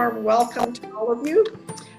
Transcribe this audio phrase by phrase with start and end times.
[0.00, 1.44] warm welcome to all of you.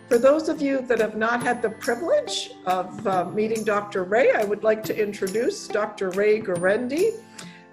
[0.10, 4.06] For those of you that have not had the privilege of uh, meeting Dr.
[4.06, 6.10] Ray, I would like to introduce Dr.
[6.10, 7.12] Ray Guarendi.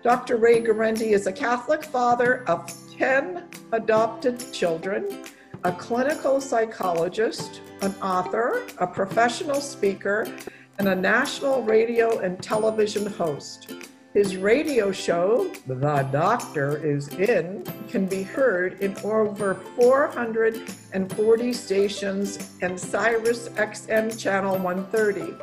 [0.02, 0.36] Dr.
[0.36, 5.24] Ray Guarendi is a Catholic father of 10 adopted children,
[5.64, 10.30] a clinical psychologist, an author, a professional speaker,
[10.78, 13.72] and a national radio and television host.
[14.14, 15.74] His radio show, The
[16.10, 25.34] Doctor is In, can be heard in over 440 stations and Sirius XM Channel 130.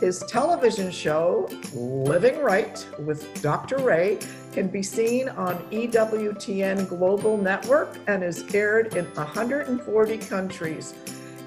[0.00, 3.78] His television show, Living Right with Dr.
[3.78, 4.18] Ray,
[4.52, 10.94] can be seen on EWTN Global Network and is aired in 140 countries.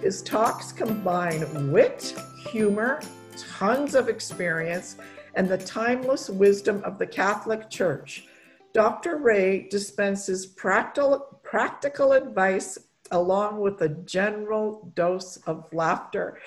[0.01, 2.15] His talks combine wit,
[2.49, 3.01] humor,
[3.37, 4.95] tons of experience,
[5.35, 8.25] and the timeless wisdom of the Catholic Church.
[8.73, 9.17] Dr.
[9.17, 12.77] Ray dispenses practical, practical advice
[13.11, 16.39] along with a general dose of laughter.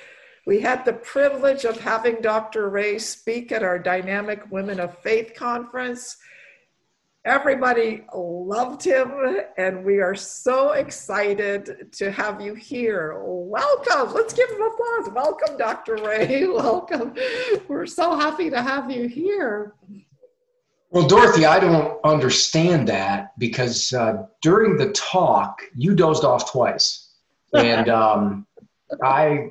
[0.47, 2.69] We had the privilege of having Dr.
[2.69, 6.17] Ray speak at our Dynamic Women of Faith conference.
[7.27, 9.11] Everybody loved him,
[9.57, 13.17] and we are so excited to have you here.
[13.19, 14.13] Welcome.
[14.13, 15.09] Let's give him applause.
[15.15, 15.97] Welcome, Dr.
[15.97, 16.47] Ray.
[16.47, 17.15] Welcome.
[17.67, 19.73] We're so happy to have you here.
[20.91, 27.15] Well, Dorothy, I don't understand that because uh, during the talk, you dozed off twice.
[27.55, 28.47] And um,
[29.03, 29.49] I,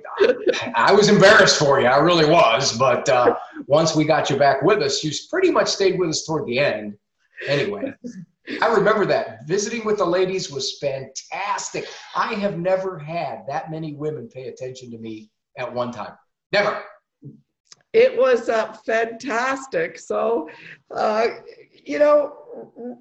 [0.75, 1.87] I was embarrassed for you.
[1.87, 2.77] I really was.
[2.77, 3.35] But uh,
[3.65, 6.59] once we got you back with us, you pretty much stayed with us toward the
[6.59, 6.97] end
[7.47, 7.93] Anyway,
[8.61, 9.47] I remember that.
[9.47, 11.87] Visiting with the ladies was fantastic.
[12.15, 16.13] I have never had that many women pay attention to me at one time.
[16.51, 16.83] Never.
[17.93, 19.99] It was uh, fantastic.
[19.99, 20.49] So,
[20.91, 21.27] uh,
[21.85, 22.33] you know,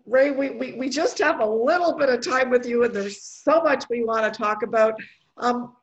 [0.06, 3.22] Ray, we, we, we just have a little bit of time with you, and there's
[3.22, 4.94] so much we want to talk about.
[5.38, 5.74] Um,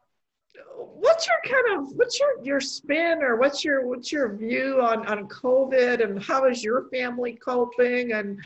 [0.79, 5.06] what's your kind of what's your your spin or what's your what's your view on
[5.07, 8.40] on covid and how is your family coping and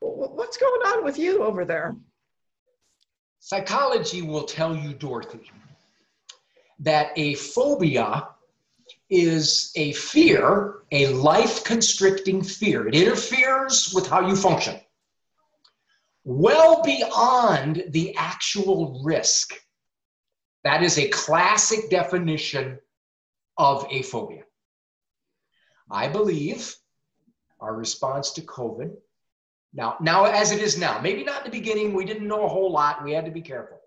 [0.00, 1.96] what's going on with you over there?
[3.40, 5.50] Psychology will tell you dorothy
[6.80, 8.28] that a phobia
[9.08, 12.86] is a fear a life constricting fear.
[12.86, 14.78] It interferes with how you function.
[16.24, 19.54] Well beyond the actual risk
[20.66, 22.78] that is a classic definition
[23.56, 24.42] of a phobia.
[25.88, 26.74] I believe
[27.60, 28.90] our response to COVID,
[29.72, 32.48] now, now as it is now, maybe not in the beginning, we didn't know a
[32.48, 33.78] whole lot, we had to be careful.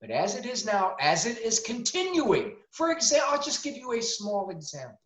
[0.00, 3.94] But as it is now, as it is continuing, for example, I'll just give you
[3.94, 5.00] a small example.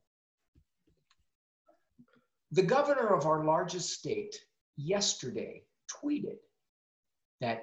[2.52, 4.38] The governor of our largest state
[4.76, 6.36] yesterday tweeted
[7.40, 7.62] that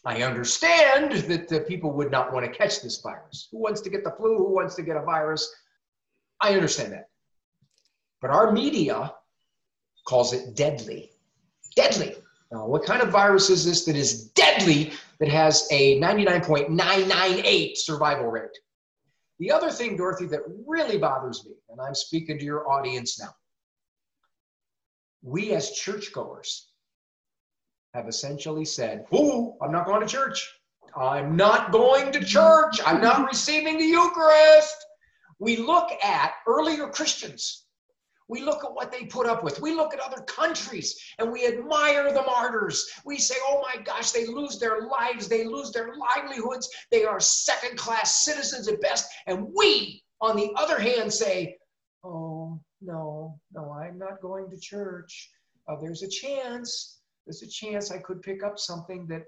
[0.06, 3.48] I understand that the people would not want to catch this virus.
[3.52, 4.38] Who wants to get the flu?
[4.38, 5.50] Who wants to get a virus?
[6.42, 7.08] I understand that.
[8.22, 9.14] But our media
[10.06, 11.12] calls it deadly.
[11.76, 12.16] Deadly.
[12.52, 18.28] Now, what kind of virus is this that is deadly that has a 99.998 survival
[18.28, 18.58] rate?
[19.44, 23.36] The other thing, Dorothy, that really bothers me, and I'm speaking to your audience now,
[25.22, 26.70] we as churchgoers
[27.94, 30.50] have essentially said, Oh, I'm not going to church.
[30.96, 32.80] I'm not going to church.
[32.86, 34.78] I'm not receiving the Eucharist.
[35.40, 37.63] We look at earlier Christians
[38.28, 39.62] we look at what they put up with.
[39.62, 42.90] We look at other countries and we admire the martyrs.
[43.06, 47.20] We say, oh my gosh, they lose their lives, they lose their livelihoods, they are
[47.20, 49.10] second class citizens at best.
[49.28, 51.58] And we, on the other hand, say,
[52.04, 55.30] oh, no, no, I'm not going to church.
[55.68, 59.24] Uh, there's a chance, there's a chance I could pick up something that,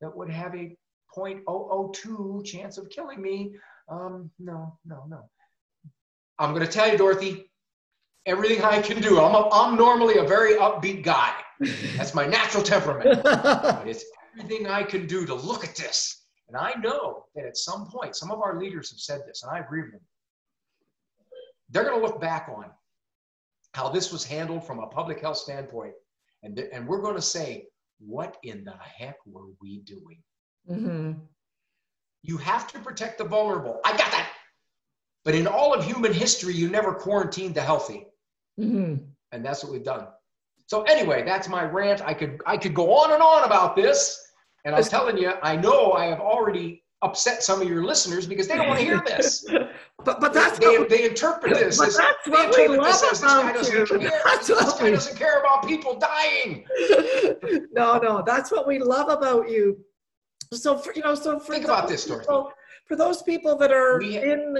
[0.00, 0.76] that would have a
[1.16, 3.54] 0.002 chance of killing me.
[3.88, 5.28] Um, no, no, no.
[6.38, 7.50] I'm going to tell you, Dorothy,
[8.28, 9.20] everything I can do.
[9.20, 11.32] I'm, a, I'm normally a very upbeat guy.
[11.96, 13.22] That's my natural temperament.
[13.24, 14.04] but it's
[14.38, 16.26] everything I can do to look at this.
[16.46, 19.50] And I know that at some point, some of our leaders have said this, and
[19.50, 20.00] I agree with them.
[21.70, 22.66] They're going to look back on
[23.74, 25.92] how this was handled from a public health standpoint.
[26.42, 27.66] And, and we're going to say,
[27.98, 30.22] what in the heck were we doing?
[30.70, 31.12] Mm-hmm.
[32.22, 33.80] You have to protect the vulnerable.
[33.84, 34.30] I got that.
[35.24, 38.06] But in all of human history, you never quarantined the healthy.
[38.58, 39.04] Mm-hmm.
[39.32, 40.06] And that's what we've done.
[40.66, 42.02] So anyway, that's my rant.
[42.02, 44.22] I could I could go on and on about this.
[44.64, 48.48] And I'm telling you, I know I have already upset some of your listeners because
[48.48, 49.46] they don't want to hear this.
[50.04, 51.80] but but that's they, they, they interpret this.
[51.80, 53.86] As, that's what we love as, this guy doesn't you.
[53.86, 54.20] Care.
[54.24, 54.90] That's this guy we...
[54.90, 56.66] doesn't care about people dying.
[57.72, 59.78] no, no, that's what we love about you.
[60.52, 62.26] So for you know, so for think about this, Dorothy.
[62.26, 62.52] People,
[62.86, 64.58] for those people that are we, in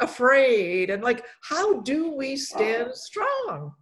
[0.00, 3.72] afraid and like, how do we stand strong?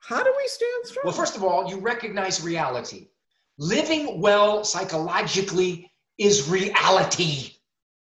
[0.00, 1.02] How do we stand strong?
[1.04, 3.08] Well, first of all, you recognize reality.
[3.58, 7.52] Living well psychologically is reality.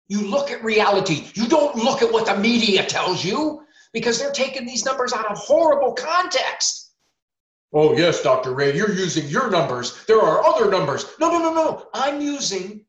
[0.07, 1.28] You look at reality.
[1.34, 3.63] You don't look at what the media tells you
[3.94, 6.92] because they're taking these numbers out of horrible context.
[7.74, 8.54] Oh, yes, Dr.
[8.54, 10.06] Ray, you're using your numbers.
[10.06, 11.06] There are other numbers.
[11.19, 11.88] No, no, no, no.
[11.94, 12.86] I'm using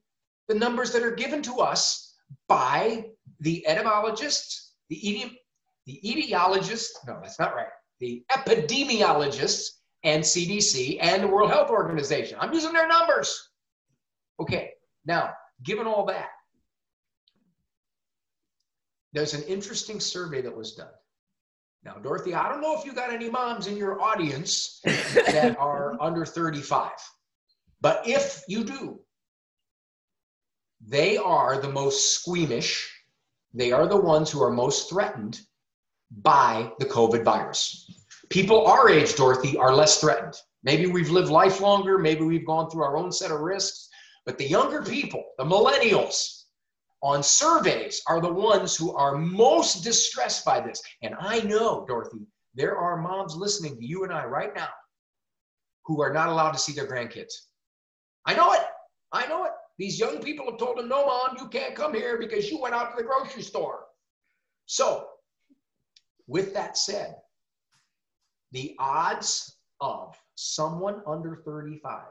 [0.49, 2.15] the numbers that are given to us
[2.49, 3.07] by
[3.41, 5.41] the etymologists, the, eti-
[5.87, 6.91] the etiologists.
[7.07, 7.69] No, that's not right.
[8.01, 9.69] The epidemiologists
[10.05, 12.39] and CDC and the World Health Organization.
[12.41, 13.51] I'm using their numbers.
[14.39, 14.71] Okay,
[15.07, 16.29] now, given all that,
[19.13, 20.89] there's an interesting survey that was done.
[21.85, 25.97] Now, Dorothy, I don't know if you got any moms in your audience that are
[26.01, 26.91] under 35,
[27.81, 29.01] but if you do,
[30.85, 32.93] they are the most squeamish.
[33.57, 35.41] They are the ones who are most threatened
[36.11, 37.91] by the COVID virus.
[38.29, 40.35] People our age, Dorothy, are less threatened.
[40.63, 43.89] Maybe we've lived life longer, maybe we've gone through our own set of risks,
[44.27, 46.43] but the younger people, the millennials,
[47.03, 50.83] on surveys are the ones who are most distressed by this.
[51.03, 54.69] And I know, Dorothy, there are moms listening to you and I right now
[55.87, 57.33] who are not allowed to see their grandkids.
[58.27, 58.65] I know it.
[59.13, 59.53] I know it.
[59.79, 62.75] These young people have told them, no, mom, you can't come here because you went
[62.75, 63.85] out to the grocery store.
[64.65, 65.07] So,
[66.27, 67.17] with that said,
[68.53, 72.05] the odds of someone under 35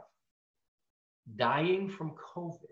[1.37, 2.69] dying from COVID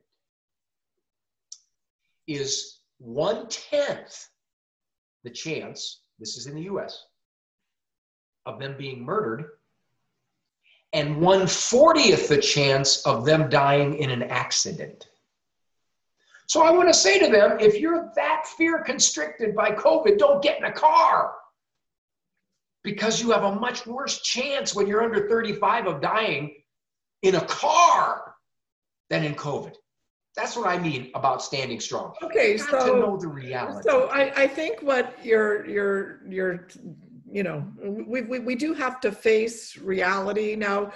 [2.28, 4.28] is one tenth
[5.24, 7.06] the chance, this is in the US,
[8.46, 9.46] of them being murdered,
[10.94, 15.07] and one fortieth the chance of them dying in an accident.
[16.48, 20.41] So I want to say to them if you're that fear constricted by COVID, don't
[20.41, 21.34] get in a car
[22.84, 26.53] because you have a much worse chance when you're under 35 of dying
[27.24, 28.36] in a car
[29.10, 29.74] than in COVID.
[30.36, 32.13] That's what I mean about standing strong.
[32.22, 33.88] Okay, you so to know the reality.
[33.88, 36.67] So I, I think what you're you're you're
[37.34, 40.92] you know we, we we do have to face reality now.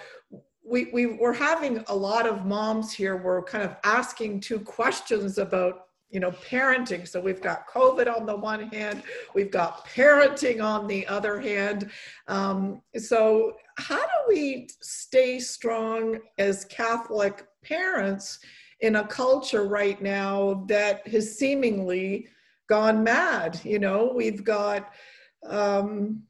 [0.63, 3.15] We, we we're having a lot of moms here.
[3.17, 8.25] We're kind of asking two questions about you know parenting so we've got covid on
[8.25, 9.03] the one hand
[9.35, 11.91] we've got parenting on the other hand
[12.29, 18.39] um, so how do we stay strong as catholic parents
[18.79, 22.29] in a culture right now that has seemingly
[22.67, 23.59] gone mad.
[23.63, 24.93] You know, we've got,
[25.45, 26.23] um,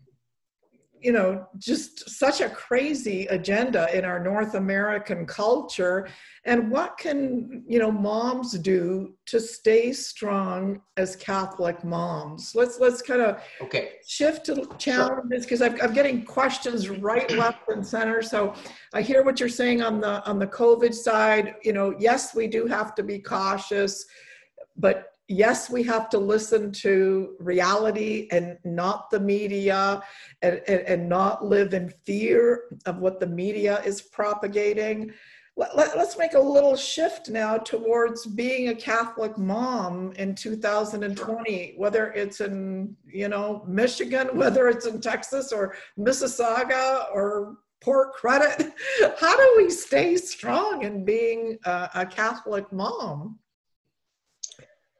[0.99, 6.07] you know, just such a crazy agenda in our North American culture.
[6.45, 12.53] And what can, you know, moms do to stay strong as Catholic moms?
[12.55, 17.69] Let's let's kind of okay shift to challenges because I'm, I'm getting questions right, left,
[17.69, 18.21] and center.
[18.21, 18.53] So
[18.93, 21.55] I hear what you're saying on the on the COVID side.
[21.63, 24.05] You know, yes, we do have to be cautious,
[24.77, 30.01] but yes, we have to listen to reality and not the media
[30.41, 35.11] and, and, and not live in fear of what the media is propagating.
[35.57, 41.73] Let, let, let's make a little shift now towards being a Catholic mom in 2020,
[41.77, 48.71] whether it's in, you know, Michigan, whether it's in Texas or Mississauga or Port Credit.
[49.19, 53.39] How do we stay strong in being a, a Catholic mom?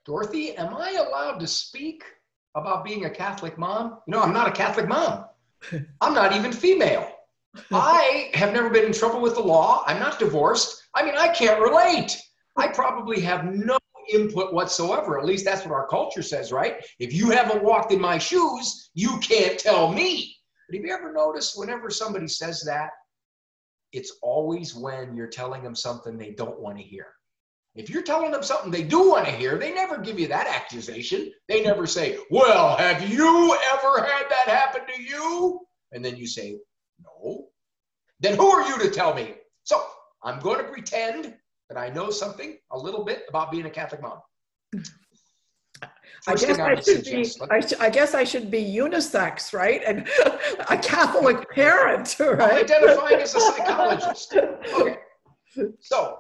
[0.08, 2.02] Dorothy, am I allowed to speak
[2.56, 4.00] about being a Catholic mom?
[4.08, 5.26] You know, I'm not a Catholic mom.
[6.02, 7.12] I'm not even female.
[7.74, 9.84] I have never been in trouble with the law.
[9.86, 10.82] I'm not divorced.
[10.96, 12.18] I mean, I can't relate.
[12.56, 13.78] I probably have no
[14.10, 15.20] input whatsoever.
[15.20, 16.76] At least that's what our culture says, right?
[17.00, 20.34] If you haven't walked in my shoes, you can't tell me.
[20.70, 22.92] But have you ever noticed whenever somebody says that,
[23.92, 27.08] it's always when you're telling them something they don't want to hear.
[27.77, 30.48] If you're telling them something they do want to hear, they never give you that
[30.48, 31.31] accusation.
[31.48, 35.60] They never say, Well, have you ever had that happen to you?
[35.91, 36.57] And then you say,
[37.03, 37.50] No.
[38.19, 39.36] Then who are you to tell me?
[39.63, 39.79] So
[40.24, 41.36] I'm going to pretend
[41.69, 44.22] that I know something a little bit about being a Catholic mom.
[46.27, 47.31] I guess I, I should be.
[47.51, 49.81] I, sh- I, guess I should be unisex, right?
[49.86, 50.07] And
[50.69, 52.41] a Catholic parent, right?
[52.41, 54.36] I'm identifying as a psychologist.
[54.36, 54.98] Okay.
[55.79, 56.17] So,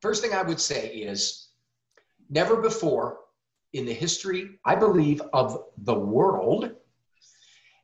[0.00, 1.48] first thing I would say is,
[2.30, 3.18] never before
[3.72, 6.70] in the history, I believe, of the world,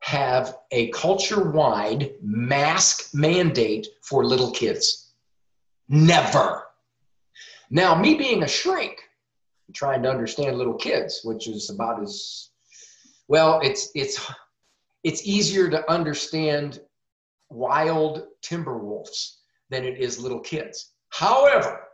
[0.01, 5.13] have a culture-wide mask mandate for little kids.
[5.89, 6.63] Never.
[7.69, 9.01] Now, me being a shrink,
[9.73, 12.49] trying to understand little kids, which is about as
[13.27, 13.59] well.
[13.63, 14.31] It's it's
[15.03, 16.81] it's easier to understand
[17.49, 20.91] wild timber wolves than it is little kids.
[21.09, 21.84] However,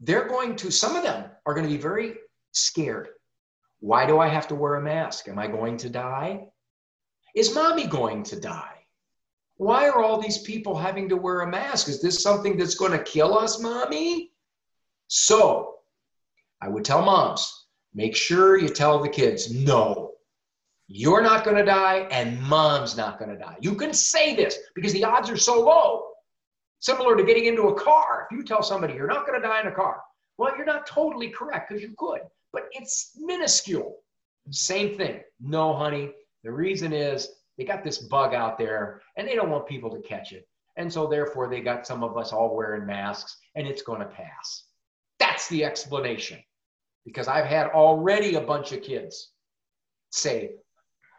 [0.00, 2.14] they're going to some of them are going to be very
[2.52, 3.08] scared.
[3.80, 5.28] Why do I have to wear a mask?
[5.28, 6.46] Am I going to die?
[7.34, 8.74] Is mommy going to die?
[9.56, 11.88] Why are all these people having to wear a mask?
[11.88, 14.32] Is this something that's going to kill us, mommy?
[15.08, 15.76] So,
[16.62, 20.12] I would tell moms, make sure you tell the kids, no,
[20.88, 23.56] you're not going to die and mom's not going to die.
[23.60, 26.09] You can say this because the odds are so low.
[26.80, 28.26] Similar to getting into a car.
[28.30, 30.00] If you tell somebody you're not going to die in a car,
[30.38, 32.20] well, you're not totally correct because you could,
[32.52, 33.96] but it's minuscule.
[34.50, 35.20] Same thing.
[35.40, 36.12] No, honey.
[36.42, 40.00] The reason is they got this bug out there and they don't want people to
[40.00, 40.48] catch it.
[40.76, 44.06] And so, therefore, they got some of us all wearing masks and it's going to
[44.06, 44.64] pass.
[45.18, 46.38] That's the explanation
[47.04, 49.32] because I've had already a bunch of kids
[50.10, 50.52] say,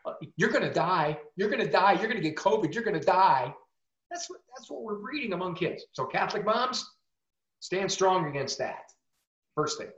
[0.05, 1.19] uh, You're going to die.
[1.35, 1.93] You're going to die.
[1.93, 2.73] You're going to get COVID.
[2.73, 3.53] You're going to die.
[4.11, 5.85] That's what, that's what we're reading among kids.
[5.93, 6.85] So, Catholic moms,
[7.61, 8.91] stand strong against that.
[9.55, 9.89] First thing.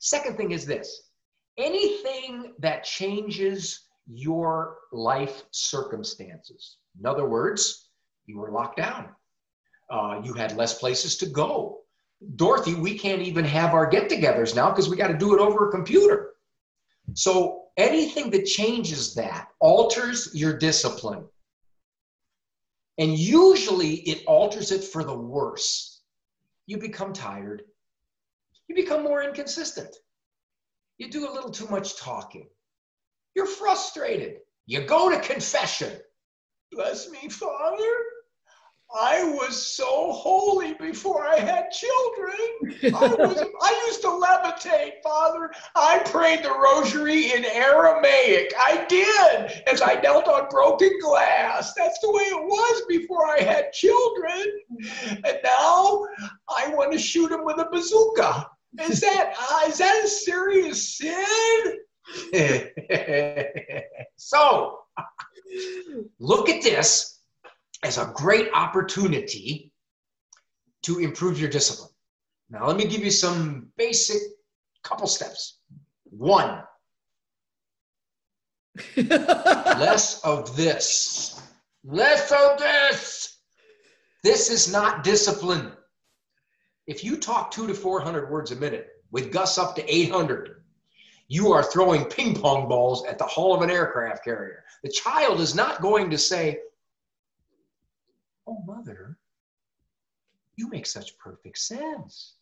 [0.00, 1.10] Second thing is this
[1.58, 6.78] anything that changes your life circumstances.
[6.98, 7.90] In other words,
[8.26, 9.10] you were locked down,
[9.90, 11.80] uh, you had less places to go,
[12.36, 15.40] Dorothy, we can't even have our get togethers now because we got to do it
[15.40, 16.30] over a computer.
[17.14, 21.24] So anything that changes that alters your discipline.
[22.98, 26.02] And usually it alters it for the worse.
[26.66, 27.62] You become tired.
[28.68, 29.94] You become more inconsistent.
[30.98, 32.48] You do a little too much talking.
[33.34, 34.38] You're frustrated.
[34.66, 35.92] You go to confession.
[36.72, 37.86] Bless me, Father.
[38.96, 42.94] I was so holy before I had children.
[42.94, 45.50] I, was, I used to levitate, Father.
[45.74, 48.52] I prayed the rosary in Aramaic.
[48.58, 51.74] I did as I knelt on broken glass.
[51.74, 54.46] That's the way it was before I had children.
[55.24, 56.06] And now
[56.48, 58.48] I want to shoot him with a bazooka.
[58.80, 61.78] Is that uh, is that a serious sin?
[64.16, 64.78] so
[66.18, 67.17] look at this
[67.82, 69.72] as a great opportunity
[70.82, 71.90] to improve your discipline.
[72.50, 74.20] Now, let me give you some basic
[74.82, 75.58] couple steps.
[76.04, 76.62] One,
[78.96, 81.40] less of this.
[81.84, 83.38] Less of this.
[84.24, 85.72] This is not discipline.
[86.86, 90.62] If you talk two to 400 words a minute with Gus up to 800,
[91.28, 94.64] you are throwing ping pong balls at the hull of an aircraft carrier.
[94.82, 96.58] The child is not going to say,
[98.48, 99.18] Oh, mother,
[100.56, 102.36] you make such perfect sense.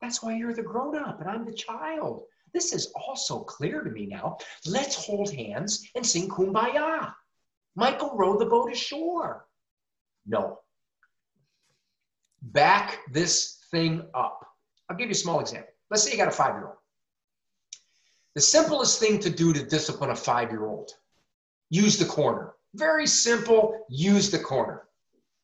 [0.00, 2.22] That's why you're the grown up and I'm the child.
[2.54, 4.38] This is all so clear to me now.
[4.66, 7.12] Let's hold hands and sing kumbaya.
[7.74, 9.46] Michael row the boat ashore.
[10.26, 10.60] No.
[12.42, 14.46] Back this thing up.
[14.88, 15.72] I'll give you a small example.
[15.90, 16.76] Let's say you got a five year old.
[18.34, 20.92] The simplest thing to do to discipline a five year old
[21.70, 22.54] use the corner.
[22.74, 24.84] Very simple, use the corner.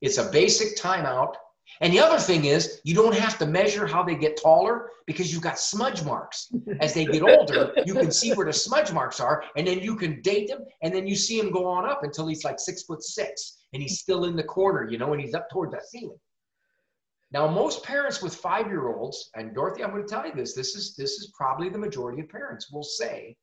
[0.00, 1.34] It's a basic timeout.
[1.82, 5.30] And the other thing is, you don't have to measure how they get taller because
[5.32, 6.50] you've got smudge marks.
[6.80, 9.94] As they get older, you can see where the smudge marks are, and then you
[9.94, 12.84] can date them, and then you see him go on up until he's like six
[12.84, 15.80] foot six, and he's still in the corner, you know, and he's up toward the
[15.90, 16.18] ceiling.
[17.32, 20.96] Now, most parents with five-year-olds, and Dorothy, I'm going to tell you this, this is
[20.96, 23.36] this is probably the majority of parents will say,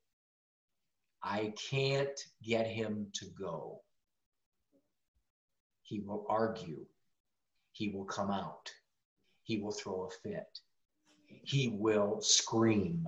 [1.23, 3.81] I can't get him to go.
[5.85, 6.83] He will argue.
[7.71, 8.71] He will come out.
[9.43, 10.59] He will throw a fit.
[11.27, 13.07] He will scream.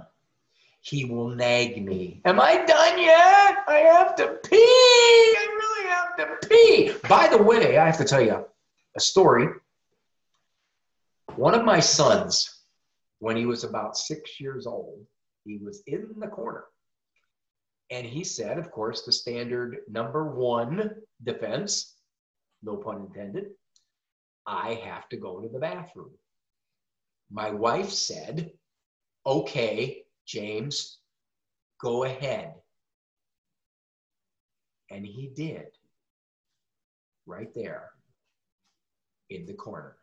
[0.81, 2.21] He will nag me.
[2.23, 3.63] Am I done yet?
[3.67, 4.55] I have to pee.
[4.55, 7.07] I really have to pee.
[7.09, 8.45] By the way, I have to tell you
[8.95, 9.47] a story.
[11.35, 12.61] One of my sons,
[13.17, 15.03] when he was about six years old,
[15.43, 16.65] he was in the corner.
[17.89, 20.91] And he said, of course, the standard number one
[21.23, 21.96] defense,
[22.63, 23.47] no pun intended,
[24.45, 26.11] I have to go to the bathroom.
[27.29, 28.51] My wife said,
[29.25, 30.99] okay, James,
[31.81, 32.53] go ahead.
[34.89, 35.67] And he did,
[37.25, 37.89] right there
[39.29, 39.97] in the corner.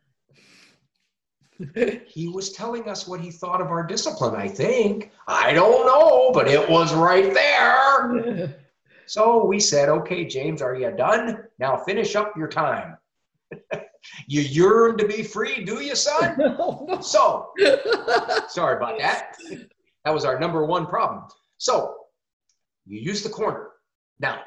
[2.05, 5.11] he was telling us what he thought of our discipline, I think.
[5.27, 8.55] I don't know, but it was right there.
[9.07, 11.44] so we said, okay, James, are you done?
[11.59, 12.97] Now finish up your time.
[14.27, 16.35] you yearn to be free, do you, son?
[16.39, 17.01] No, no.
[17.01, 17.49] So,
[18.49, 19.35] sorry about that.
[20.03, 21.23] That was our number one problem.
[21.57, 21.95] So,
[22.85, 23.69] you use the corner.
[24.19, 24.41] Now,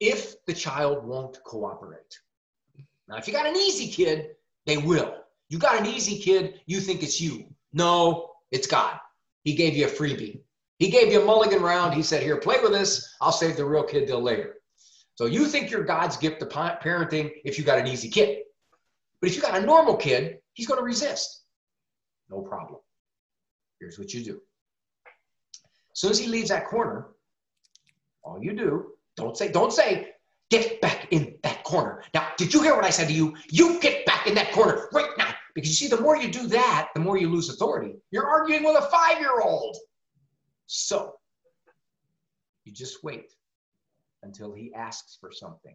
[0.00, 2.18] if the child won't cooperate,
[3.08, 4.30] now, if you got an easy kid,
[4.66, 5.14] they will.
[5.48, 7.46] You got an easy kid, you think it's you.
[7.72, 8.98] No, it's God.
[9.44, 10.40] He gave you a freebie.
[10.78, 11.94] He gave you a mulligan round.
[11.94, 13.16] He said, Here, play with this.
[13.20, 14.56] I'll save the real kid till later.
[15.18, 18.44] So you think you're God's gift to parenting if you got an easy kid.
[19.20, 21.42] But if you got a normal kid, he's going to resist.
[22.30, 22.78] No problem.
[23.80, 24.40] Here's what you do.
[25.92, 27.08] As soon as he leaves that corner,
[28.22, 30.10] all you do, don't say, don't say,
[30.50, 32.04] get back in that corner.
[32.14, 33.34] Now, did you hear what I said to you?
[33.50, 35.34] You get back in that corner right now.
[35.52, 37.96] Because you see, the more you do that, the more you lose authority.
[38.12, 39.76] You're arguing with a five year old.
[40.66, 41.14] So,
[42.64, 43.32] you just wait
[44.22, 45.74] until he asks for something.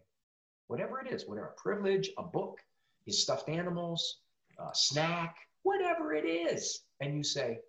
[0.68, 2.58] Whatever it is, whatever, a privilege, a book,
[3.04, 4.18] his stuffed animals,
[4.58, 6.82] a snack, whatever it is.
[7.00, 7.60] And you say,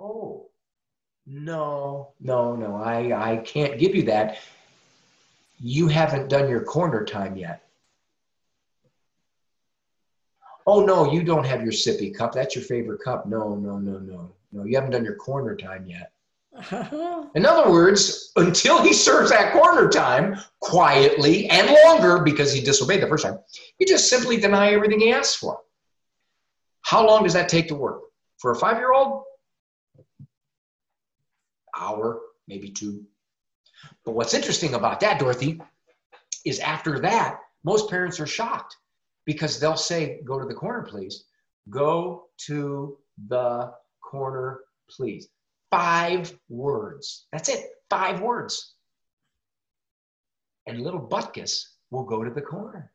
[0.00, 0.46] Oh,
[1.26, 4.38] no, no, no, I, I can't give you that.
[5.60, 7.62] You haven't done your corner time yet.
[10.66, 12.32] Oh, no, you don't have your sippy cup.
[12.32, 13.26] That's your favorite cup.
[13.26, 14.30] No, no, no, no.
[14.52, 16.12] No, you haven't done your corner time yet.
[17.34, 23.02] In other words, until he serves that corner time quietly and longer because he disobeyed
[23.02, 23.38] the first time,
[23.78, 25.58] you just simply deny everything he asks for.
[26.82, 28.02] How long does that take to work?
[28.38, 29.24] For a five year old?
[31.76, 33.04] Hour, maybe two.
[34.04, 35.60] But what's interesting about that, Dorothy,
[36.44, 38.76] is after that, most parents are shocked
[39.24, 41.24] because they'll say, Go to the corner, please.
[41.68, 45.28] Go to the corner, please
[45.74, 47.26] five words.
[47.32, 48.74] That's it, five words.
[50.68, 52.92] And little Butkus will go to the corner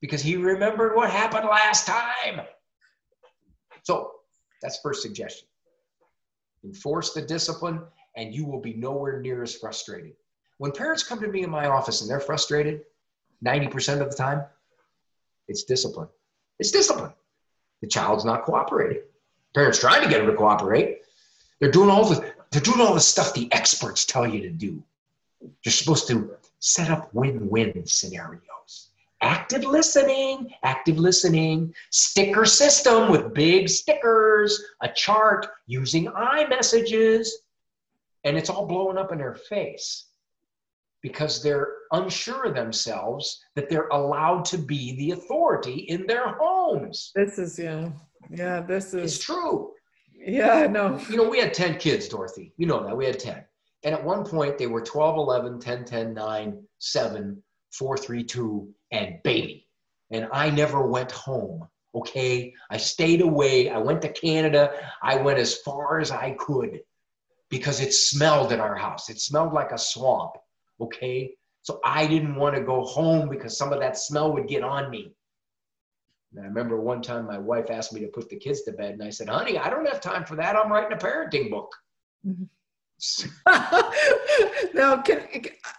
[0.00, 2.42] because he remembered what happened last time.
[3.82, 4.12] So
[4.62, 5.48] that's first suggestion.
[6.64, 7.80] Enforce the discipline,
[8.16, 10.12] and you will be nowhere near as frustrated.
[10.58, 12.82] When parents come to me in my office and they're frustrated,
[13.44, 14.44] 90% of the time,
[15.48, 16.08] it's discipline.
[16.60, 17.12] It's discipline.
[17.80, 19.02] The child's not cooperating.
[19.52, 20.97] Parents trying to get them to cooperate,
[21.60, 24.82] they're doing all the they're doing all the stuff the experts tell you to do.
[25.64, 28.90] You're supposed to set up win-win scenarios.
[29.20, 37.42] Active listening, active listening, sticker system with big stickers, a chart using I-messages,
[38.24, 40.06] and it's all blowing up in their face
[41.02, 47.12] because they're unsure of themselves that they're allowed to be the authority in their homes.
[47.14, 47.90] This is yeah.
[48.30, 49.72] Yeah, this is it's true.
[50.18, 51.00] Yeah, know.
[51.08, 52.52] You know, we had 10 kids, Dorothy.
[52.56, 52.96] You know that.
[52.96, 53.44] We had 10.
[53.84, 58.74] And at one point, they were 12, 11, 10, 10, 9, 7, 4, 3, 2,
[58.92, 59.66] and baby.
[60.10, 61.68] And I never went home.
[61.94, 62.52] Okay.
[62.70, 63.70] I stayed away.
[63.70, 64.72] I went to Canada.
[65.02, 66.80] I went as far as I could
[67.50, 69.08] because it smelled in our house.
[69.08, 70.32] It smelled like a swamp.
[70.80, 71.32] Okay.
[71.62, 74.90] So I didn't want to go home because some of that smell would get on
[74.90, 75.12] me.
[76.32, 78.92] And I remember one time my wife asked me to put the kids to bed,
[78.92, 80.56] and I said, honey, I don't have time for that.
[80.56, 81.74] I'm writing a parenting book.
[82.26, 82.44] Mm-hmm.
[84.74, 85.22] now, can,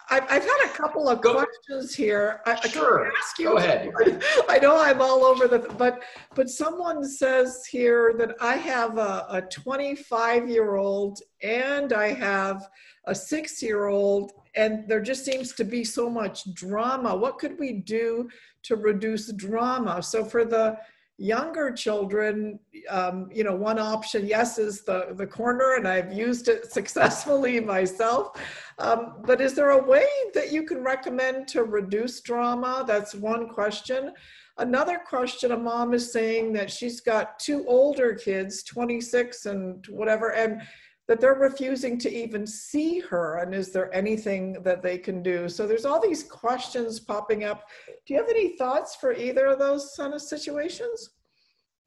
[0.09, 1.33] I, have had a couple of Go.
[1.33, 2.39] questions here.
[2.45, 3.07] I, sure.
[3.07, 3.91] I ask you, Go ahead.
[4.49, 6.01] I know I'm all over the, but
[6.33, 12.65] but someone says here that I have a, a 25 year old and I have
[13.05, 17.15] a six year old, and there just seems to be so much drama.
[17.15, 18.29] What could we do
[18.63, 20.01] to reduce drama.
[20.03, 20.77] So for the
[21.17, 26.47] younger children, um, you know, one option, yes, is the, the corner, and I've used
[26.47, 28.39] it successfully myself.
[28.77, 32.85] Um, but is there a way that you can recommend to reduce drama?
[32.87, 34.13] That's one question.
[34.57, 40.33] Another question, a mom is saying that she's got two older kids, 26 and whatever,
[40.33, 40.61] and
[41.09, 45.49] that they're refusing to even see her and is there anything that they can do?
[45.49, 47.67] So there's all these questions popping up.
[48.05, 51.09] Do you have any thoughts for either of those kind of situations?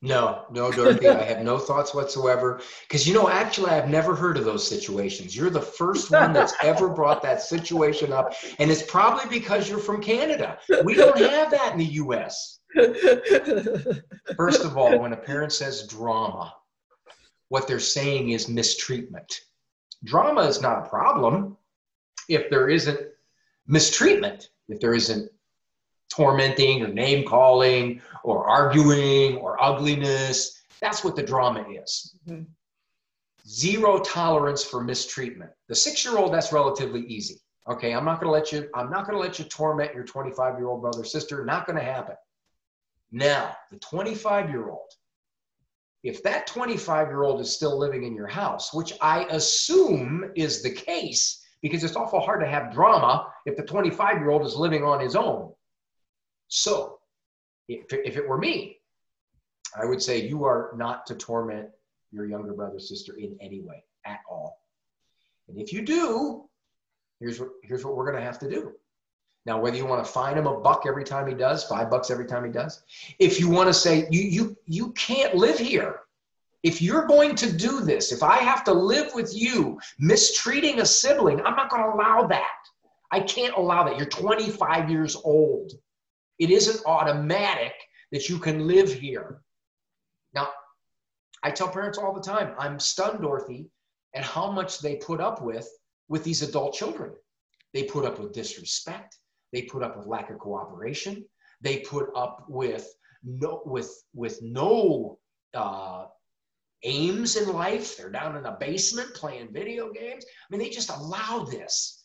[0.05, 2.61] No no dorothy i have no thoughts whatsoever.
[2.89, 5.37] Because you know actually i've never heard of those situations.
[5.37, 9.79] You're the first one that's ever brought that situation up and it's probably because you're
[9.79, 10.59] from canada.
[10.83, 12.59] We don't have that in the us
[14.37, 16.53] first of all when a parent says drama
[17.53, 19.43] what they're saying is mistreatment.
[20.05, 21.59] Drama is not a problem
[22.27, 22.99] if there isn't
[23.67, 25.31] mistreatment, if there isn't
[26.09, 30.63] tormenting or name calling or arguing or ugliness.
[30.81, 32.17] That's what the drama is.
[32.27, 32.45] Mm-hmm.
[33.47, 35.51] Zero tolerance for mistreatment.
[35.69, 37.39] The six year old, that's relatively easy.
[37.69, 40.69] Okay, I'm not gonna let you, I'm not gonna let you torment your 25 year
[40.69, 41.45] old brother sister.
[41.45, 42.17] Not gonna happen.
[43.11, 44.89] Now, the 25 year old,
[46.03, 50.63] if that 25 year old is still living in your house, which I assume is
[50.63, 54.57] the case, because it's awful hard to have drama if the 25 year old is
[54.57, 55.53] living on his own.
[56.49, 56.99] So,
[57.69, 58.79] if, if it were me,
[59.81, 61.69] I would say you are not to torment
[62.11, 64.59] your younger brother, sister in any way at all.
[65.49, 66.49] And if you do,
[67.21, 68.73] here's what, here's what we're going to have to do.
[69.45, 72.11] Now, whether you want to fine him a buck every time he does, five bucks
[72.11, 72.83] every time he does,
[73.19, 76.01] if you want to say you you you can't live here,
[76.63, 80.87] if you're going to do this, if I have to live with you mistreating a
[80.87, 82.59] sibling, I'm not going to allow that.
[83.11, 83.97] I can't allow that.
[83.97, 85.73] You're 25 years old.
[86.39, 87.75] It isn't automatic
[88.13, 89.43] that you can live here.
[90.35, 90.51] Now,
[91.43, 93.67] I tell parents all the time, I'm stunned, Dorothy,
[94.15, 95.69] at how much they put up with
[96.09, 97.13] with these adult children.
[97.75, 99.19] They put up with disrespect.
[99.53, 101.25] They put up with lack of cooperation.
[101.61, 102.89] They put up with
[103.25, 105.19] no with with no
[105.55, 106.07] uh,
[106.83, 107.97] aims in life.
[107.97, 110.25] They're down in a basement playing video games.
[110.25, 112.05] I mean, they just allow this.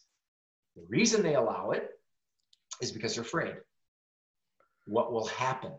[0.75, 1.89] The reason they allow it
[2.81, 3.55] is because they're afraid.
[4.85, 5.73] What will happen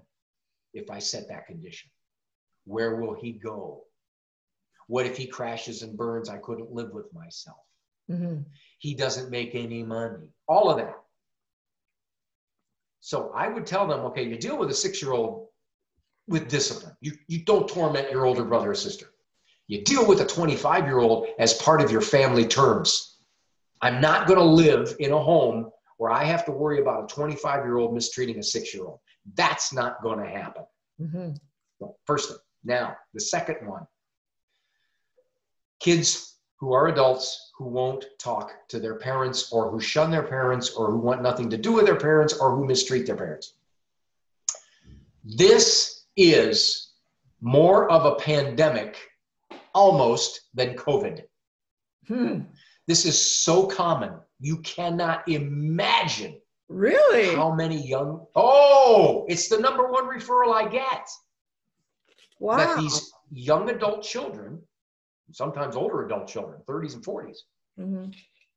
[0.74, 1.90] if I set that condition?
[2.64, 3.84] Where will he go?
[4.88, 6.28] What if he crashes and burns?
[6.28, 7.58] I couldn't live with myself.
[8.10, 8.42] Mm-hmm.
[8.78, 10.28] He doesn't make any money.
[10.46, 10.94] All of that.
[13.00, 15.48] So I would tell them, okay, you deal with a six year old
[16.26, 16.94] with discipline.
[17.00, 19.06] You, you don't torment your older brother or sister.
[19.66, 23.18] You deal with a 25 year old as part of your family terms.
[23.80, 27.14] I'm not going to live in a home where I have to worry about a
[27.14, 29.00] 25 year old mistreating a six year old.
[29.34, 30.64] That's not going to happen.
[31.00, 31.32] Mm-hmm.
[31.78, 32.38] So first thing.
[32.64, 33.86] Now, the second one
[35.80, 40.70] kids who are adults who won't talk to their parents or who shun their parents
[40.70, 43.54] or who want nothing to do with their parents or who mistreat their parents.
[45.24, 46.92] This is
[47.40, 48.96] more of a pandemic
[49.72, 51.22] almost than COVID.
[52.08, 52.40] Hmm.
[52.88, 54.14] This is so common.
[54.40, 56.40] You cannot imagine.
[56.68, 57.34] Really?
[57.34, 58.26] How many young.
[58.34, 61.08] Oh, it's the number one referral I get.
[62.40, 62.56] Wow.
[62.56, 64.62] That these young adult children
[65.32, 67.38] sometimes older adult children, 30s and 40s,
[67.78, 68.10] mm-hmm.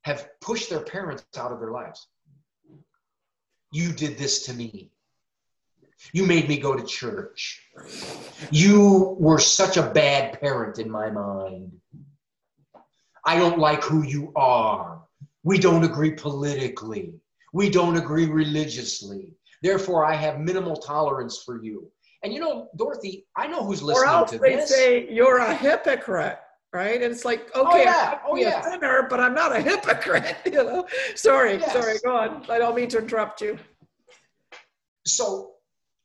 [0.03, 2.07] have pushed their parents out of their lives.
[3.71, 4.91] You did this to me.
[6.13, 7.61] You made me go to church.
[8.49, 11.71] You were such a bad parent in my mind.
[13.23, 15.01] I don't like who you are.
[15.43, 17.13] We don't agree politically.
[17.53, 19.33] We don't agree religiously.
[19.61, 21.91] Therefore, I have minimal tolerance for you.
[22.23, 24.13] And you know, Dorothy, I know who's listening to this.
[24.13, 24.69] or else to they this.
[24.69, 26.39] say you're a hypocrite
[26.73, 27.01] right?
[27.01, 28.11] And it's like, oh, okay, oh, yeah.
[28.11, 28.59] I'm oh, yeah.
[28.59, 30.87] a sinner, but I'm not a hypocrite, you know?
[31.15, 31.73] Sorry, yes.
[31.73, 32.45] sorry, go on.
[32.49, 33.57] I don't mean to interrupt you.
[35.05, 35.51] So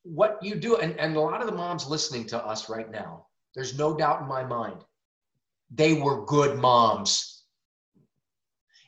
[0.03, 3.27] what you do, and, and a lot of the moms listening to us right now,
[3.55, 4.85] there's no doubt in my mind,
[5.71, 7.45] they were good moms.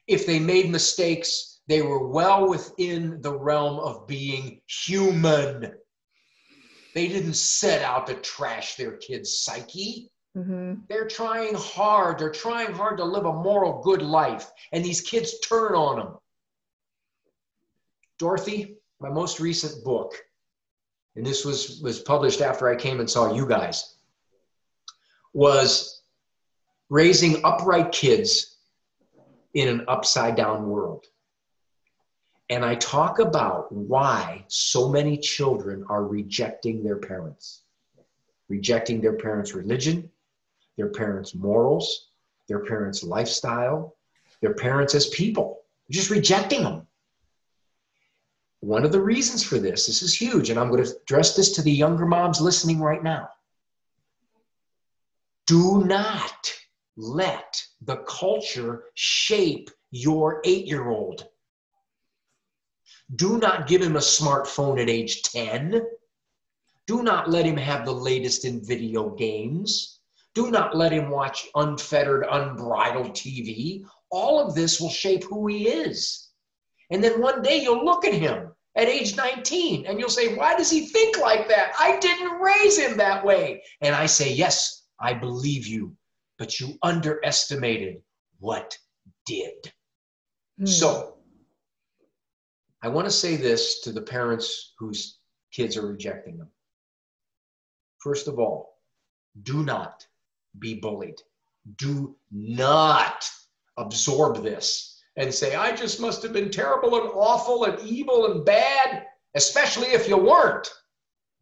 [0.06, 5.72] If they made mistakes, they were well within the realm of being human.
[6.94, 10.10] They didn't set out to trash their kid's psyche.
[10.38, 10.74] Mm-hmm.
[10.88, 12.18] They're trying hard.
[12.18, 14.50] They're trying hard to live a moral, good life.
[14.72, 16.14] And these kids turn on them.
[18.18, 20.14] Dorothy, my most recent book,
[21.16, 23.96] and this was, was published after I came and saw you guys,
[25.32, 26.02] was
[26.88, 28.56] raising upright kids
[29.54, 31.06] in an upside down world.
[32.48, 37.62] And I talk about why so many children are rejecting their parents.
[38.48, 40.10] rejecting their parents' religion,
[40.78, 42.08] their parents' morals,
[42.46, 43.96] their parents' lifestyle,
[44.40, 45.60] their parents as people,
[45.90, 46.86] just rejecting them.
[48.60, 51.52] One of the reasons for this, this is huge, and I'm going to address this
[51.52, 53.28] to the younger moms listening right now.
[55.46, 56.54] Do not
[56.96, 61.26] let the culture shape your eight year old.
[63.14, 65.82] Do not give him a smartphone at age 10.
[66.86, 69.97] Do not let him have the latest in video games.
[70.38, 73.84] Do not let him watch unfettered, unbridled TV.
[74.08, 76.28] All of this will shape who he is.
[76.92, 80.56] And then one day you'll look at him at age 19 and you'll say, Why
[80.56, 81.72] does he think like that?
[81.80, 83.64] I didn't raise him that way.
[83.80, 85.96] And I say, Yes, I believe you,
[86.38, 88.00] but you underestimated
[88.38, 88.78] what
[89.26, 89.72] did.
[90.60, 90.68] Mm.
[90.68, 91.16] So,
[92.80, 95.18] I want to say this to the parents whose
[95.50, 96.52] kids are rejecting them.
[97.98, 98.78] First of all,
[99.42, 100.06] do not
[100.58, 101.20] be bullied.
[101.76, 103.28] Do not
[103.76, 108.44] absorb this and say, I just must have been terrible and awful and evil and
[108.44, 110.68] bad, especially if you weren't.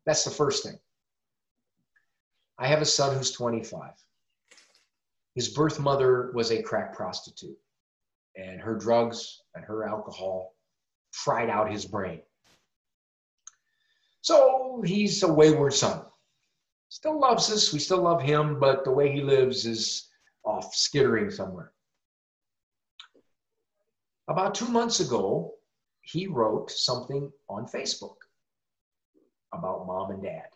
[0.06, 0.78] That's the first thing.
[2.58, 3.90] I have a son who's 25.
[5.34, 7.58] His birth mother was a crack prostitute,
[8.36, 10.54] and her drugs and her alcohol
[11.12, 12.22] fried out his brain.
[14.22, 16.02] So he's a wayward son.
[16.88, 20.08] Still loves us, we still love him, but the way he lives is
[20.44, 21.72] off skittering somewhere.
[24.28, 25.54] About two months ago,
[26.02, 28.16] he wrote something on Facebook
[29.52, 30.46] about mom and dad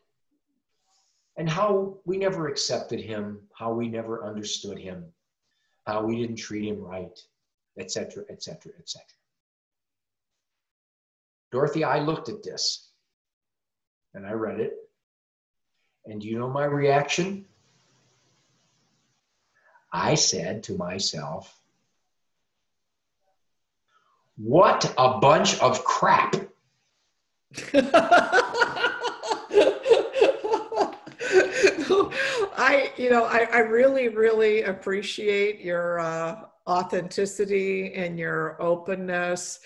[1.37, 5.05] and how we never accepted him, how we never understood him,
[5.87, 7.19] how we didn't treat him right,
[7.79, 9.07] etc., etc., etc.
[11.51, 12.90] Dorothy, I looked at this
[14.14, 14.75] and I read it.
[16.07, 17.45] And you know my reaction?
[19.93, 21.61] I said to myself,
[24.37, 26.37] What a bunch of crap.
[32.63, 39.61] I, you know, I, I really, really appreciate your uh, authenticity and your openness.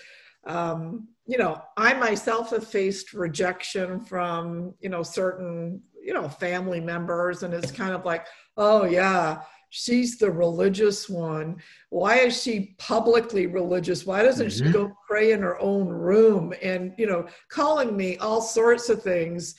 [0.45, 6.79] Um, you know, I myself have faced rejection from, you know, certain, you know, family
[6.79, 9.41] members, and it's kind of like, oh, yeah,
[9.71, 11.57] she's the religious one.
[11.89, 14.05] Why is she publicly religious?
[14.05, 14.67] Why doesn't mm-hmm.
[14.67, 16.53] she go pray in her own room?
[16.61, 19.55] And, you know, calling me all sorts of things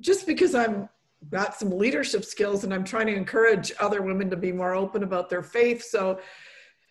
[0.00, 0.88] just because I'm
[1.30, 5.02] got some leadership skills and I'm trying to encourage other women to be more open
[5.02, 5.82] about their faith.
[5.82, 6.20] So,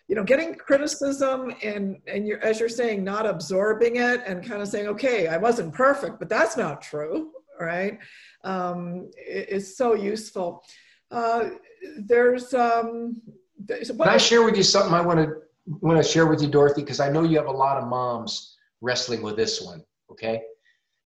[0.06, 4.60] you know, getting criticism and and you're as you're saying, not absorbing it and kind
[4.60, 7.98] of saying, okay, I wasn't perfect, but that's not true, right?
[8.44, 10.64] Um, is so useful.
[11.10, 11.50] Uh,
[11.98, 13.20] there's um,
[13.58, 16.48] there's, Can I share with you something I want to want to share with you,
[16.48, 16.82] Dorothy?
[16.82, 19.82] Because I know you have a lot of moms wrestling with this one.
[20.10, 20.42] Okay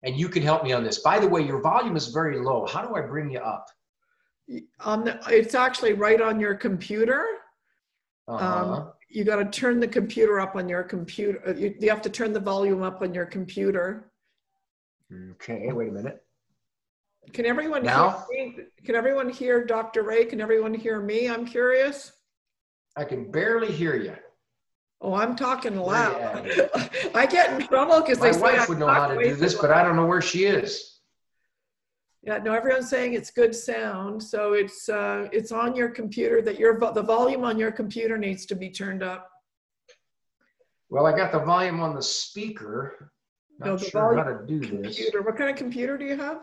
[0.02, 0.98] and you can help me on this.
[0.98, 2.66] By the way, your volume is very low.
[2.66, 3.66] How do I bring you up?
[4.80, 7.26] On the, it's actually right on your computer.
[8.26, 8.44] Uh-huh.
[8.44, 11.40] Um, you got to turn the computer up on your computer.
[11.46, 14.10] Uh, you, you have to turn the volume up on your computer.
[15.32, 16.22] Okay, wait a minute.
[17.32, 18.24] Can everyone now?
[18.30, 18.56] hear me?
[18.84, 20.02] Can everyone hear Dr.
[20.02, 20.24] Ray?
[20.24, 21.28] Can everyone hear me?
[21.28, 22.12] I'm curious.
[22.96, 24.14] I can barely hear you.
[25.00, 26.50] Oh, I'm talking loud.
[27.14, 29.54] I get in trouble because they say My wife would know how to do this,
[29.54, 30.98] but I don't know where she is.
[32.22, 34.22] Yeah, no, everyone's saying it's good sound.
[34.22, 38.44] So it's uh, it's on your computer that your the volume on your computer needs
[38.46, 39.30] to be turned up.
[40.90, 43.12] Well, I got the volume on the speaker.
[43.58, 45.12] Not no, the sure how to do computer.
[45.12, 45.24] this.
[45.24, 46.40] What kind of computer do you have?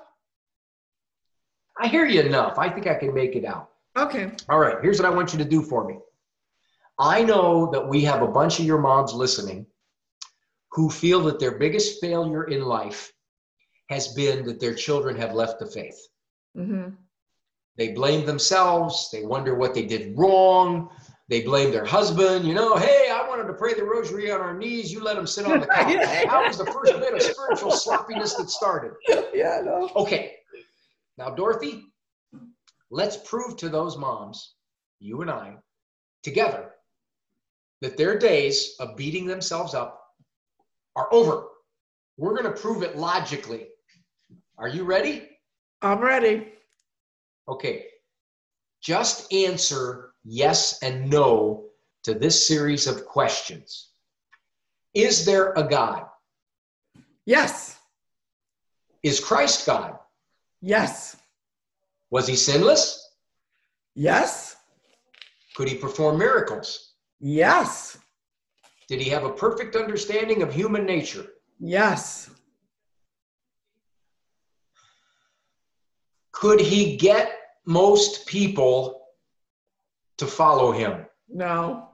[1.80, 2.58] I hear you enough.
[2.58, 3.70] I think I can make it out.
[3.96, 4.32] Okay.
[4.50, 4.78] All right.
[4.82, 5.98] Here's what I want you to do for me.
[7.00, 9.66] I know that we have a bunch of your moms listening
[10.72, 13.12] who feel that their biggest failure in life
[13.90, 15.98] has been that their children have left the faith.
[16.58, 16.90] Mm-hmm.
[17.78, 19.10] They blame themselves.
[19.12, 20.90] They wonder what they did wrong.
[21.30, 22.46] They blame their husband.
[22.48, 24.92] You know, hey, I wanted to pray the rosary on our knees.
[24.92, 25.94] You let them sit on the couch.
[25.94, 28.94] That was the first bit of spiritual sloppiness that started.
[29.34, 29.92] Yeah, no.
[29.96, 30.38] Okay.
[31.18, 31.84] Now, Dorothy,
[32.92, 34.56] let's prove to those moms,
[35.00, 35.58] you and I,
[36.24, 36.72] together,
[37.82, 40.04] that their days of beating themselves up
[40.96, 41.46] are over.
[42.18, 43.68] We're going to prove it logically.
[44.58, 45.30] Are you ready?
[45.82, 46.54] I'm ready.
[47.48, 47.86] Okay.
[48.82, 51.66] Just answer yes and no
[52.04, 53.90] to this series of questions.
[54.94, 56.06] Is there a God?
[57.26, 57.78] Yes.
[59.04, 59.98] Is Christ God?
[60.62, 61.18] Yes.
[62.10, 63.04] Was he sinless?
[63.96, 64.56] Yes.
[65.56, 66.94] Could he perform miracles?
[67.20, 67.98] Yes.
[68.88, 71.26] Did he have a perfect understanding of human nature?
[71.60, 72.30] Yes.
[76.32, 77.32] Could he get
[77.66, 79.02] most people
[80.18, 81.06] to follow him?
[81.28, 81.90] No.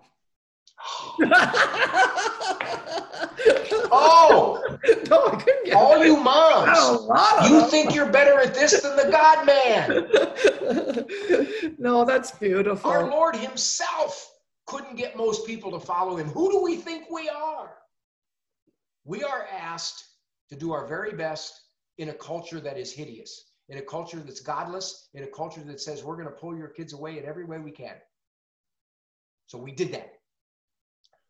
[3.92, 4.64] Oh,
[5.10, 7.70] no, I couldn't get all you moms, oh, lot of you them.
[7.70, 11.76] think you're better at this than the God man.
[11.78, 12.90] no, that's beautiful.
[12.90, 14.32] Our Lord Himself
[14.66, 16.30] couldn't get most people to follow Him.
[16.30, 17.76] Who do we think we are?
[19.06, 20.06] We are asked
[20.50, 21.60] to do our very best
[21.98, 25.82] in a culture that is hideous, in a culture that's godless, in a culture that
[25.82, 27.96] says we're going to pull your kids away in every way we can.
[29.48, 30.14] So we did that.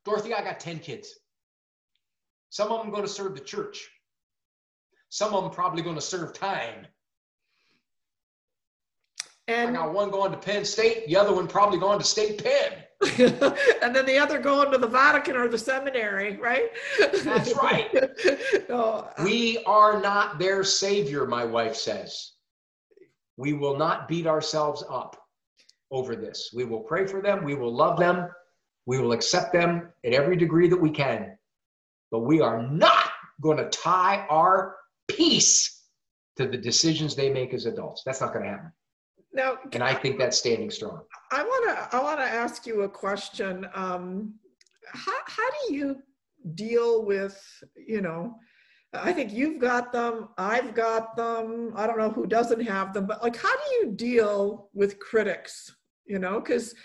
[0.06, 1.13] Dorothy, I got 10 kids.
[2.53, 3.89] Some of them going to serve the church.
[5.09, 6.85] Some of them probably going to serve time.
[9.47, 12.43] I and got one going to Penn State, the other one probably going to State
[12.43, 12.73] Penn.
[13.81, 16.69] and then the other going to the Vatican or the seminary, right?
[17.23, 17.91] That's right.
[17.91, 18.03] no,
[18.69, 22.33] oh, I- uh, We are not their savior, my wife says.
[23.35, 25.19] We will not beat ourselves up
[25.89, 26.51] over this.
[26.55, 27.43] We will pray for them.
[27.43, 28.29] We will love them.
[28.85, 31.35] We will accept them in every degree that we can.
[32.13, 33.10] But we are not
[33.41, 34.76] going to tie our
[35.08, 35.82] peace
[36.38, 38.04] to the decisions they make as adults.
[38.06, 38.71] That's not going to happen.
[39.34, 41.02] now And I think that's standing strong.
[41.32, 43.67] I want to I want to ask you a question.
[43.73, 44.36] Um,
[44.86, 46.04] how how do you
[46.54, 47.36] deal with
[47.76, 48.36] you know?
[48.93, 50.30] I think you've got them.
[50.38, 51.73] I've got them.
[51.76, 55.76] I don't know who doesn't have them, but like, how do you deal with critics?
[56.06, 56.76] You know, because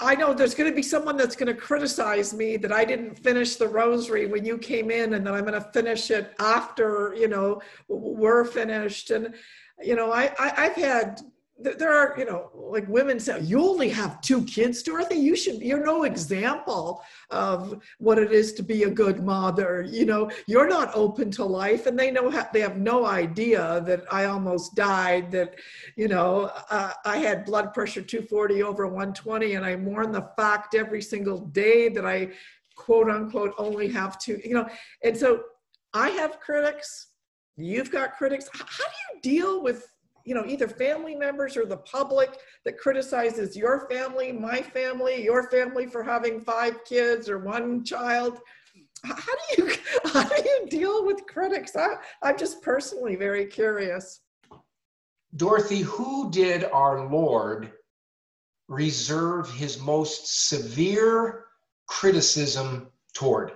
[0.00, 3.14] I know there's going to be someone that's going to criticize me that I didn't
[3.16, 7.14] finish the rosary when you came in, and that I'm going to finish it after
[7.16, 9.10] you know we're finished.
[9.10, 9.34] And
[9.82, 11.20] you know, I, I I've had
[11.56, 15.14] there are you know like women say you only have two kids dorothy.
[15.14, 20.04] You should you're no example of what it is to be a good mother you
[20.04, 20.30] know?
[20.46, 21.86] You're not open to life.
[21.86, 25.54] And they know how, they have no idea that i almost died that
[25.96, 30.74] you know uh, i had blood pressure 240 over 120 and i mourn the fact
[30.74, 32.28] every single day that i
[32.74, 34.68] quote unquote only have two you know?
[35.02, 35.44] And so
[35.92, 37.08] i have critics
[37.56, 38.48] you've got critics.
[38.52, 39.86] How do you deal with
[40.24, 45.50] you know either family members or the public that criticizes your family my family your
[45.50, 48.40] family for having five kids or one child.
[49.04, 49.74] How do you
[50.12, 51.76] how do you deal with critics?
[51.76, 54.20] I, i'm just personally very curious.
[55.36, 57.72] Dorothy, who did our Lord
[58.68, 61.46] reserve his most severe
[61.86, 63.52] criticism toward?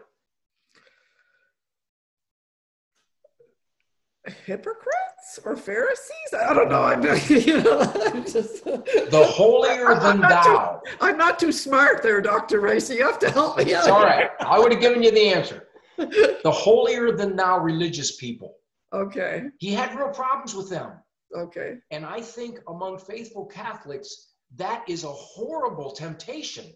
[4.46, 10.42] Hypocrites or pharisees i don't know i'm you know i'm just The holier than not
[10.44, 10.82] too- thou.
[11.00, 14.02] i'm not too smart there dr racy you have to help me out It's all
[14.02, 14.30] right.
[14.40, 15.64] I would have given you the answer.
[15.98, 18.54] The holier than thou religious people.
[18.92, 20.92] okay He had real problems with them.
[21.36, 24.10] okay And I think among faithful Catholics,
[24.56, 26.66] that is a horrible temptation,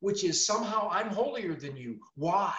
[0.00, 1.98] which is somehow I'm holier than you.
[2.14, 2.54] Why?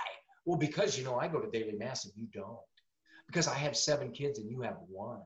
[0.45, 2.57] Well, because you know, I go to daily mass and you don't.
[3.27, 5.21] Because I have seven kids and you have one.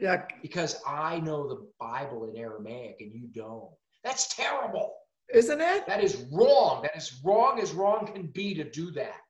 [0.00, 3.70] yeah Because I know the Bible in Aramaic and you don't.
[4.02, 4.94] That's terrible.
[5.32, 6.82] isn't it That is wrong.
[6.82, 9.20] That is wrong as wrong can be to do that.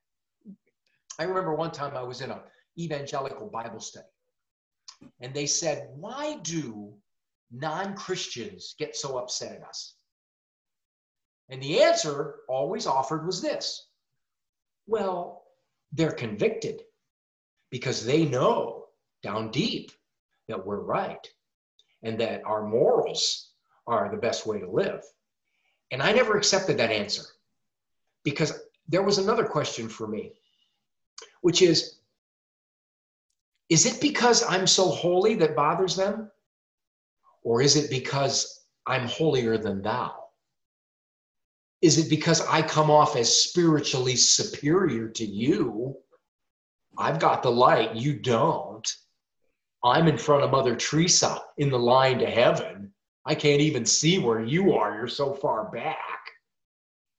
[1.19, 2.43] I remember one time I was in a
[2.79, 4.09] evangelical Bible study,
[5.21, 6.99] and they said, "Why do
[7.53, 9.95] non-Christians get so upset at us?"
[11.51, 13.87] And the answer always offered was this:
[14.87, 15.47] "Well,
[15.93, 16.83] they're convicted
[17.75, 18.87] because they know
[19.25, 19.91] down deep
[20.47, 21.27] that we're right
[22.05, 23.51] and that our morals
[23.89, 25.03] are the best way to live."
[25.91, 27.25] And I never accepted that answer
[28.23, 28.53] because
[28.87, 30.35] there was another question for me,
[31.41, 31.99] which is
[33.69, 36.31] Is it because I'm so holy that bothers them?
[37.43, 40.29] Or is it because I'm holier than thou?
[41.81, 45.99] Is it because I come off as spiritually superior to you?
[46.97, 48.89] I've got the light, you don't.
[49.83, 52.93] I'm in front of Mother Teresa in the line to heaven.
[53.27, 54.95] I can't even see where you are.
[54.97, 55.99] You're so far back.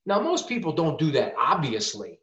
[0.05, 2.19] Now, most people don't do that, obviously.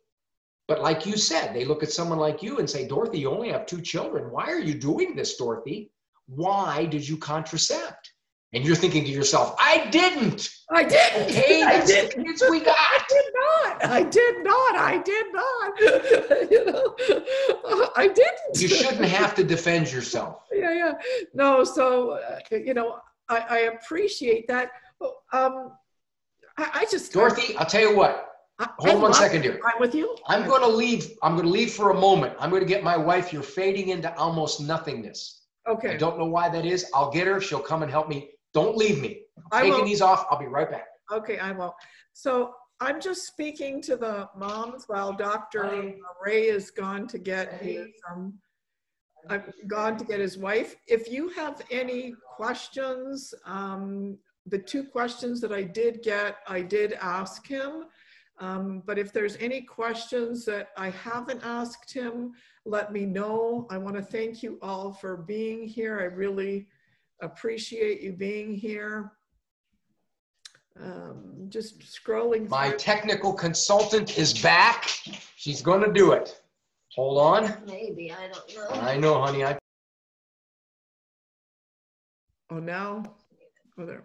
[0.68, 3.50] But like you said, they look at someone like you and say, Dorothy, you only
[3.50, 4.30] have two children.
[4.30, 5.90] Why are you doing this, Dorothy?
[6.26, 8.11] Why did you contracept?
[8.55, 10.50] And you're thinking to yourself, I didn't.
[10.70, 11.30] I didn't.
[11.30, 12.24] Okay, I the didn't.
[12.24, 12.76] kids we got.
[12.78, 13.84] I did not.
[13.86, 14.76] I did not.
[14.76, 15.80] I did not.
[16.50, 18.61] you know, I didn't.
[18.61, 20.42] You shouldn't have to defend yourself.
[20.53, 20.92] yeah, yeah.
[21.32, 22.98] No, so uh, you know,
[23.30, 24.70] I, I appreciate that.
[25.32, 25.72] Um,
[26.59, 28.28] I, I just Dorothy, I'll tell you what.
[28.59, 29.61] I, Hold I one second here.
[29.64, 30.14] I'm with you.
[30.26, 31.11] I'm going to leave.
[31.22, 32.34] I'm going to leave for a moment.
[32.38, 33.32] I'm going to get my wife.
[33.32, 35.40] You're fading into almost nothingness.
[35.66, 35.94] Okay.
[35.94, 36.90] I don't know why that is.
[36.94, 37.40] I'll get her.
[37.40, 38.28] She'll come and help me.
[38.55, 39.22] Don't leave me.
[39.50, 39.86] I Taking won't.
[39.86, 40.26] these off.
[40.30, 40.86] I'll be right back.
[41.11, 41.74] Okay, I won't.
[42.12, 45.94] So I'm just speaking to the moms while Dr.
[46.24, 48.34] Ray is gone to get his, um,
[49.28, 50.74] I've gone to get his wife.
[50.86, 56.94] If you have any questions, um, the two questions that I did get, I did
[56.94, 57.84] ask him.
[58.40, 62.32] Um, but if there's any questions that I haven't asked him,
[62.64, 63.66] let me know.
[63.70, 66.00] I want to thank you all for being here.
[66.00, 66.66] I really
[67.22, 69.12] appreciate you being here.
[70.80, 72.48] Um, just scrolling.
[72.48, 74.88] My through- technical consultant is back.
[75.36, 76.40] She's going to do it.
[76.94, 77.62] Hold on.
[77.66, 78.80] Maybe, I don't know.
[78.80, 79.44] I know, honey.
[79.44, 79.58] I
[82.50, 83.02] Oh, now,
[83.78, 84.02] oh, there.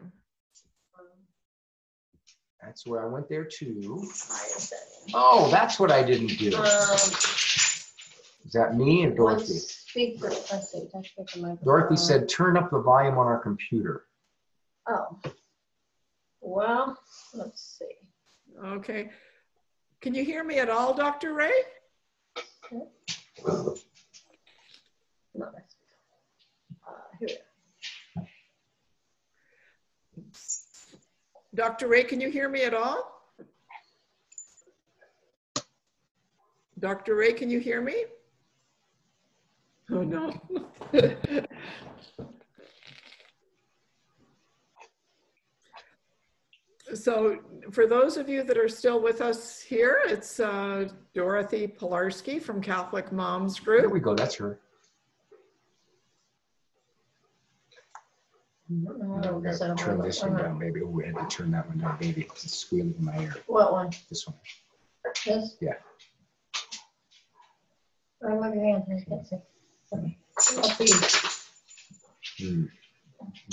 [2.63, 4.07] That's where I went there too.
[5.13, 6.55] Oh, that's what I didn't do.
[6.55, 9.59] Um, Is that me and one Dorothy?
[9.98, 11.66] Speaker, let's see, touch with the microphone.
[11.66, 14.04] Dorothy said, turn up the volume on our computer.
[14.88, 15.18] Oh.
[16.39, 17.00] Well,
[17.34, 17.95] let's see.
[18.64, 19.10] Okay.
[20.02, 21.34] Can you hear me at all, Dr.
[21.34, 21.52] Ray?
[22.72, 22.88] No,
[25.36, 25.76] that's.
[26.88, 27.30] Uh, here.
[31.56, 31.88] Dr.
[31.88, 33.20] Ray, can you hear me at all?
[36.78, 37.16] Dr.
[37.16, 38.06] Ray, can you hear me?
[39.92, 40.34] Oh, no.
[46.94, 47.40] So
[47.72, 52.62] for those of you that are still with us here, it's uh, Dorothy Pilarski from
[52.62, 53.82] Catholic Moms Group.
[53.82, 54.16] There we go.
[54.16, 54.60] That's her.
[58.70, 60.82] I don't No, we is gotta turn this one down, baby.
[60.82, 62.24] Oh, we had to turn that one down, baby.
[62.24, 63.36] It's squealing in my ear.
[63.48, 63.92] What one?
[64.10, 64.36] This one.
[65.26, 65.56] This?
[65.62, 65.74] Yeah.
[68.22, 68.84] Or what your hand,
[69.94, 70.58] I can't see.
[70.60, 72.56] Up to you.
[72.56, 72.66] Hmm.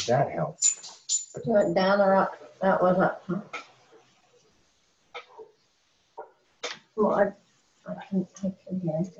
[0.06, 1.32] That helps.
[1.44, 2.34] You went down or up?
[2.62, 3.40] That was up, huh?
[6.96, 9.18] Well, I, I can, I can hear it.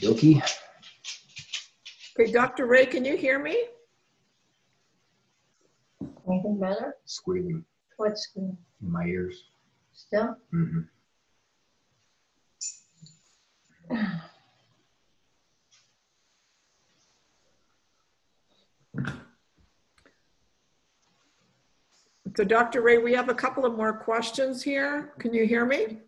[0.00, 0.42] Yoki,
[2.18, 2.66] Okay, Dr.
[2.66, 3.64] Ray, can you hear me?
[6.28, 6.96] Anything better?
[7.04, 7.64] squealing
[7.96, 8.56] What's squealing?
[8.82, 9.44] in my ears.
[9.92, 10.36] Still?
[10.54, 10.86] Mhm.
[22.36, 22.80] So Dr.
[22.80, 25.12] Ray, we have a couple of more questions here.
[25.18, 25.98] Can you hear me?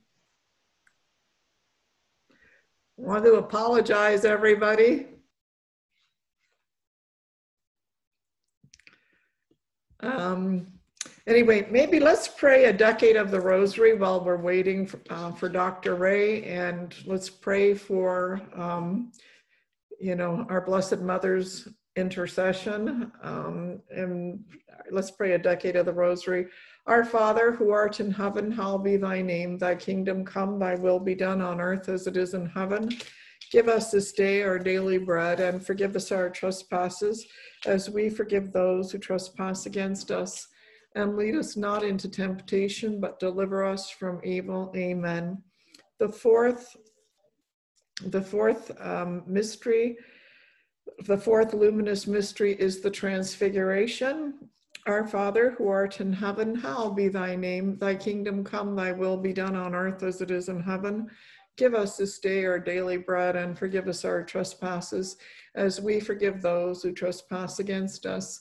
[2.96, 5.08] Want to apologize, everybody.
[10.00, 10.68] Um,
[11.26, 15.48] anyway, maybe let's pray a decade of the rosary while we're waiting for, uh, for
[15.48, 15.94] Dr.
[15.94, 19.12] Ray and let's pray for, um,
[20.00, 23.12] you know, our Blessed Mother's intercession.
[23.22, 24.44] Um, and
[24.90, 26.46] let's pray a decade of the rosary.
[26.86, 29.58] Our Father, who art in heaven, hallowed be thy name.
[29.58, 32.88] Thy kingdom come, thy will be done on earth as it is in heaven.
[33.50, 37.26] Give us this day our daily bread and forgive us our trespasses
[37.66, 40.48] as we forgive those who trespass against us.
[40.94, 44.72] And lead us not into temptation, but deliver us from evil.
[44.76, 45.42] Amen.
[45.98, 46.76] The fourth,
[48.06, 49.96] the fourth um, mystery,
[51.06, 54.34] the fourth luminous mystery is the transfiguration.
[54.86, 57.78] Our Father, who art in heaven, hallowed be thy name.
[57.78, 61.08] Thy kingdom come, thy will be done on earth as it is in heaven.
[61.56, 65.16] Give us this day our daily bread and forgive us our trespasses
[65.54, 68.40] as we forgive those who trespass against us.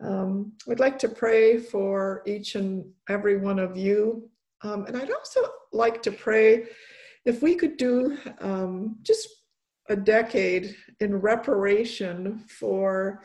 [0.00, 4.28] Um, I'd like to pray for each and every one of you.
[4.62, 5.40] Um, and I'd also
[5.72, 6.64] like to pray
[7.24, 9.28] if we could do um, just
[9.88, 13.22] a decade in reparation for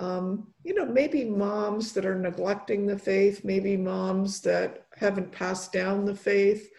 [0.00, 5.72] um, you know, maybe moms that are neglecting the faith, maybe moms that haven't passed
[5.72, 6.70] down the faith.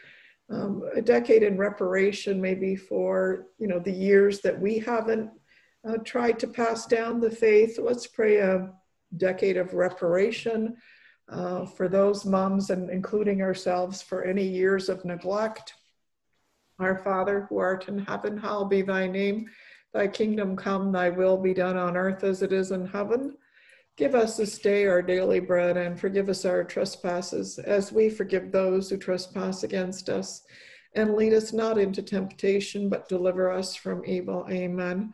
[0.50, 5.30] Um, a decade in reparation, maybe for you know the years that we haven't
[5.88, 7.80] uh, tried to pass down the faith.
[7.80, 8.74] Let's pray a
[9.18, 10.78] decade of reparation
[11.30, 15.74] uh, for those moms and including ourselves for any years of neglect.
[16.80, 19.50] Our Father who art in heaven, hallowed be thy name.
[19.94, 23.38] Thy kingdom come, thy will be done on earth as it is in heaven.
[23.98, 28.52] Give us this day our daily bread and forgive us our trespasses as we forgive
[28.52, 30.44] those who trespass against us.
[30.96, 34.46] And lead us not into temptation, but deliver us from evil.
[34.50, 35.14] Amen.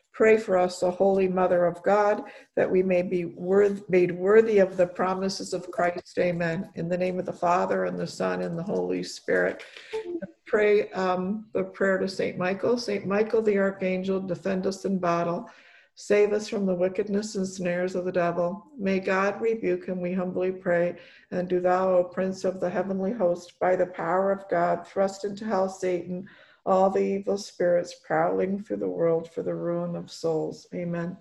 [0.13, 2.23] Pray for us, O Holy Mother of God,
[2.55, 6.17] that we may be worth, made worthy of the promises of Christ.
[6.19, 6.69] Amen.
[6.75, 9.63] In the name of the Father, and the Son, and the Holy Spirit.
[10.45, 12.37] Pray um, the prayer to St.
[12.37, 12.77] Michael.
[12.77, 13.05] St.
[13.05, 15.49] Michael the Archangel, defend us in battle.
[15.95, 18.65] Save us from the wickedness and snares of the devil.
[18.77, 20.97] May God rebuke him, we humbly pray.
[21.31, 25.25] And do thou, O Prince of the heavenly host, by the power of God, thrust
[25.25, 26.27] into hell Satan
[26.65, 30.67] all the evil spirits prowling through the world for the ruin of souls.
[30.73, 31.17] Amen.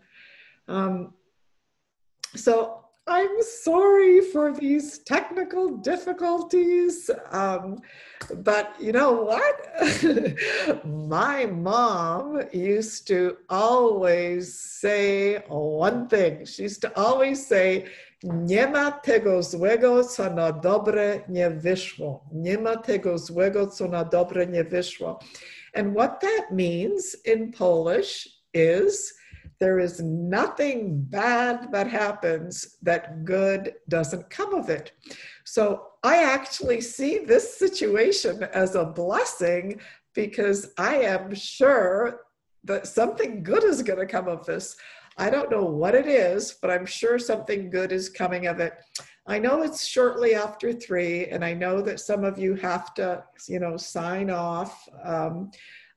[0.68, 1.14] Um,
[2.36, 7.10] so I'm sorry for these technical difficulties.
[7.32, 7.80] Um,
[8.36, 10.84] but you know what?
[10.86, 16.44] My mom used to always say one thing.
[16.44, 17.88] She used to always say,
[18.22, 22.24] Nie ma tego złego, co na dobre nie wyszło.
[22.32, 25.18] Nie ma tego złego, co na dobre nie wyszło.
[25.74, 29.14] And what that means in Polish is
[29.58, 34.92] there is nothing bad that happens that good doesn't come of it.
[35.44, 39.80] So I actually see this situation as a blessing
[40.14, 42.20] because I am sure
[42.64, 44.76] that something good is going to come of this.
[45.16, 48.74] I don't know what it is, but I'm sure something good is coming of it.
[49.26, 53.22] I know it's shortly after three, and I know that some of you have to,
[53.48, 54.88] you know, sign off.
[55.04, 55.50] Um,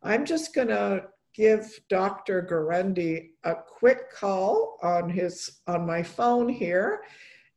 [0.03, 2.43] I'm just going to give Dr.
[2.43, 7.03] Guarendi a quick call on his on my phone here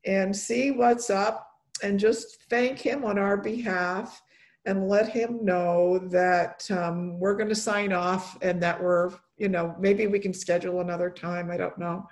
[0.05, 1.47] and see what's up
[1.83, 4.23] and just thank him on our behalf
[4.65, 9.49] and let him know that um, we're going to sign off and that we're you
[9.49, 11.51] know, maybe we can schedule another time.
[11.51, 12.09] I don't know.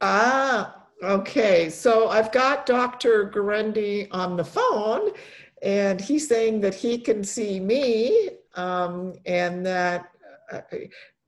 [0.00, 1.70] Ah, okay.
[1.70, 3.30] So I've got Dr.
[3.30, 5.12] Guarendi on the phone,
[5.62, 10.10] and he's saying that he can see me um, and that
[10.50, 10.60] uh,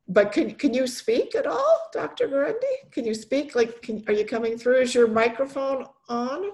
[0.09, 2.29] but can, can you speak at all, Dr.
[2.29, 2.91] Guarendi?
[2.91, 3.55] Can you speak?
[3.55, 4.81] Like, can, are you coming through?
[4.81, 6.51] Is your microphone on?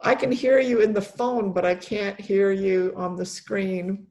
[0.00, 4.06] I can hear you in the phone, but I can't hear you on the screen.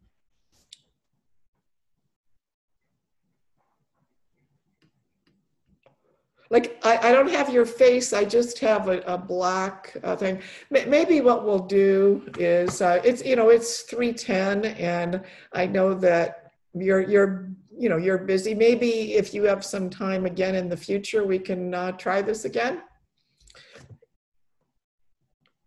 [6.51, 10.41] Like, I, I don't have your face, I just have a, a black uh, thing.
[10.73, 15.23] M maybe what we'll do is, uh, it's, you know, it's 310 and
[15.53, 16.45] I know that
[16.76, 18.53] you're you're you know you're busy.
[18.53, 22.45] Maybe if you have some time again in the future we can uh, try this
[22.45, 22.82] again.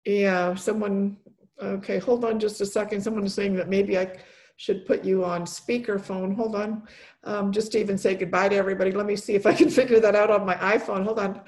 [0.04, 1.16] Yeah someone
[1.60, 3.02] okay hold on just a second.
[3.02, 4.10] Someone is saying that maybe i
[4.56, 6.34] should put you on speakerphone.
[6.34, 6.82] Hold on.
[7.22, 8.90] Um, just to even say goodbye to everybody.
[8.90, 11.04] Let me see if i can figure that out on my iphone.
[11.04, 11.40] Hold on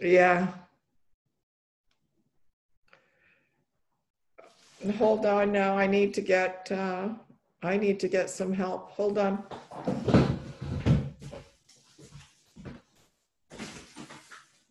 [0.00, 0.48] Yeah.
[4.98, 7.08] Hold on now, I need to get, uh,
[7.62, 8.90] I need to get some help.
[8.90, 9.42] Hold on.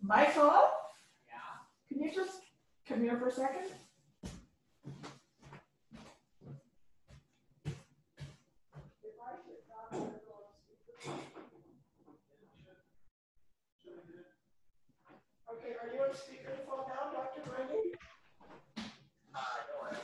[0.01, 0.69] Michael?
[1.27, 1.57] Yeah.
[1.89, 2.41] Can you just
[2.87, 3.71] come here for a second?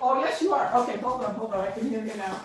[0.04, 0.74] Oh, yes, you are.
[0.82, 1.60] Okay, hold on, hold on.
[1.68, 2.42] I can hear you now.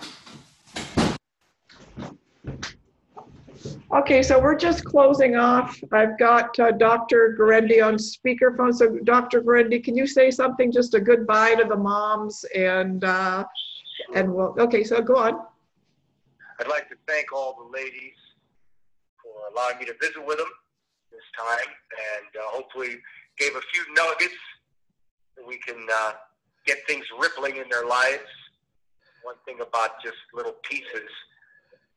[3.95, 5.79] Okay, so we're just closing off.
[5.91, 7.35] I've got uh, Dr.
[7.39, 8.75] Guarendi on speakerphone.
[8.75, 9.41] So, Dr.
[9.41, 13.45] Guarendi, can you say something, just a goodbye to the moms and uh,
[14.15, 14.55] and we'll.
[14.59, 15.41] Okay, so go on.
[16.61, 18.17] I'd like to thank all the ladies
[19.23, 20.49] for allowing me to visit with them
[21.11, 21.73] this time,
[22.15, 22.99] and uh, hopefully
[23.39, 24.35] gave a few nuggets
[25.37, 26.13] that we can uh,
[26.67, 28.29] get things rippling in their lives.
[29.23, 31.11] One thing about just little pieces,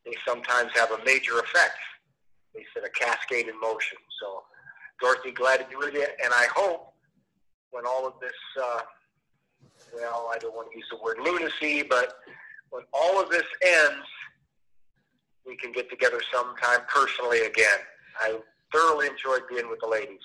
[0.04, 1.78] they sometimes have a major effect.
[2.54, 3.98] They set a cascade in motion.
[4.20, 4.42] So,
[5.00, 6.92] Dorothy, glad to be with you, and I hope
[7.70, 8.80] when all of this, uh,
[9.94, 12.14] well, I don't want to use the word lunacy, but
[12.70, 14.06] when all of this ends,
[15.46, 17.78] we can get together sometime personally again.
[18.20, 18.38] I
[18.72, 20.20] thoroughly enjoyed being with the ladies.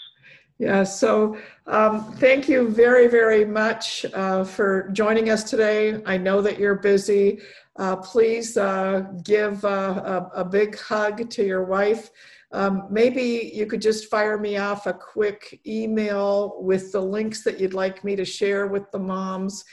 [0.57, 1.37] Yeah, so
[1.67, 6.01] um, thank you very, very much uh, for joining us today.
[6.05, 7.41] I know that you're busy.
[7.75, 12.09] Uh, please uh, give uh, a, a, big hug to your wife.
[12.53, 17.59] Um, maybe you could just fire me off a quick email with the links that
[17.59, 19.65] you'd like me to share with the moms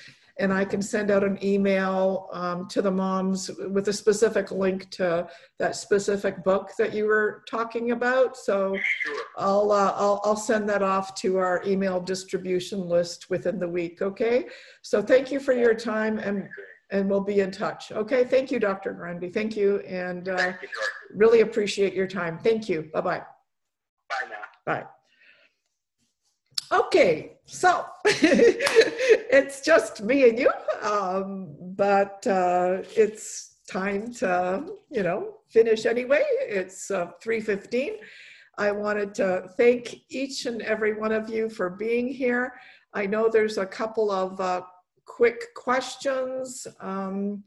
[0.42, 4.90] and I can send out an email um, to the moms with a specific link
[4.90, 5.28] to
[5.60, 8.36] that specific book that you were talking about.
[8.36, 9.24] So sure.
[9.38, 14.02] I'll, uh, I'll, I'll send that off to our email distribution list within the week.
[14.02, 14.46] Okay.
[14.82, 16.48] So thank you for your time and
[16.90, 17.90] and we'll be in touch.
[17.90, 18.22] Okay.
[18.22, 18.92] Thank you, Dr.
[18.92, 19.32] Guarendi.
[19.32, 19.78] Thank you.
[19.78, 20.68] And uh, Thank you,
[21.14, 22.38] really appreciate your time.
[22.38, 22.90] Thank you.
[22.92, 23.22] Bye-bye.
[24.10, 24.36] Bye now.
[24.66, 24.84] Bye.
[26.72, 30.50] Okay, so it's just me and you,
[30.80, 36.24] um, but uh, it's time to, you know, finish anyway.
[36.40, 37.96] It's uh, 3.15.
[38.56, 42.54] I wanted to thank each and every one of you for being here.
[42.94, 44.62] I know there's a couple of uh,
[45.04, 46.66] quick questions.
[46.80, 47.44] Um,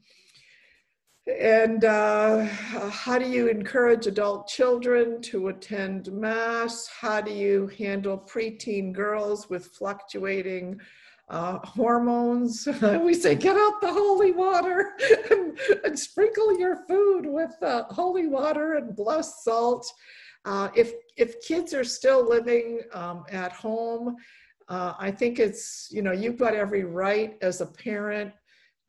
[1.26, 6.88] and uh, how do you encourage adult children to attend Mass?
[6.88, 10.80] How do you handle preteen girls with fluctuating
[11.28, 12.68] uh, hormones?
[13.00, 14.92] we say, get out the holy water
[15.30, 19.92] and, and sprinkle your food with uh, holy water and blessed salt.
[20.44, 24.14] Uh, if, if kids are still living um, at home,
[24.68, 28.32] uh, I think it's, you know, you've got every right as a parent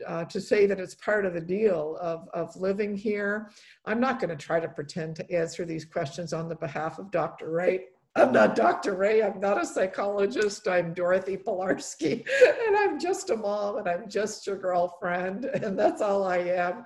[0.06, 3.50] uh, to say that it's part of the deal of, of living here.
[3.86, 7.12] I'm not going to try to pretend to answer these questions on the behalf of
[7.12, 7.52] Dr.
[7.52, 7.86] Ray.
[8.18, 8.96] I'm not Dr.
[8.96, 9.22] Ray.
[9.22, 10.68] I'm not a psychologist.
[10.68, 12.26] I'm Dorothy Pilarski,
[12.68, 16.84] and I'm just a mom, and I'm just your girlfriend, and that's all I am.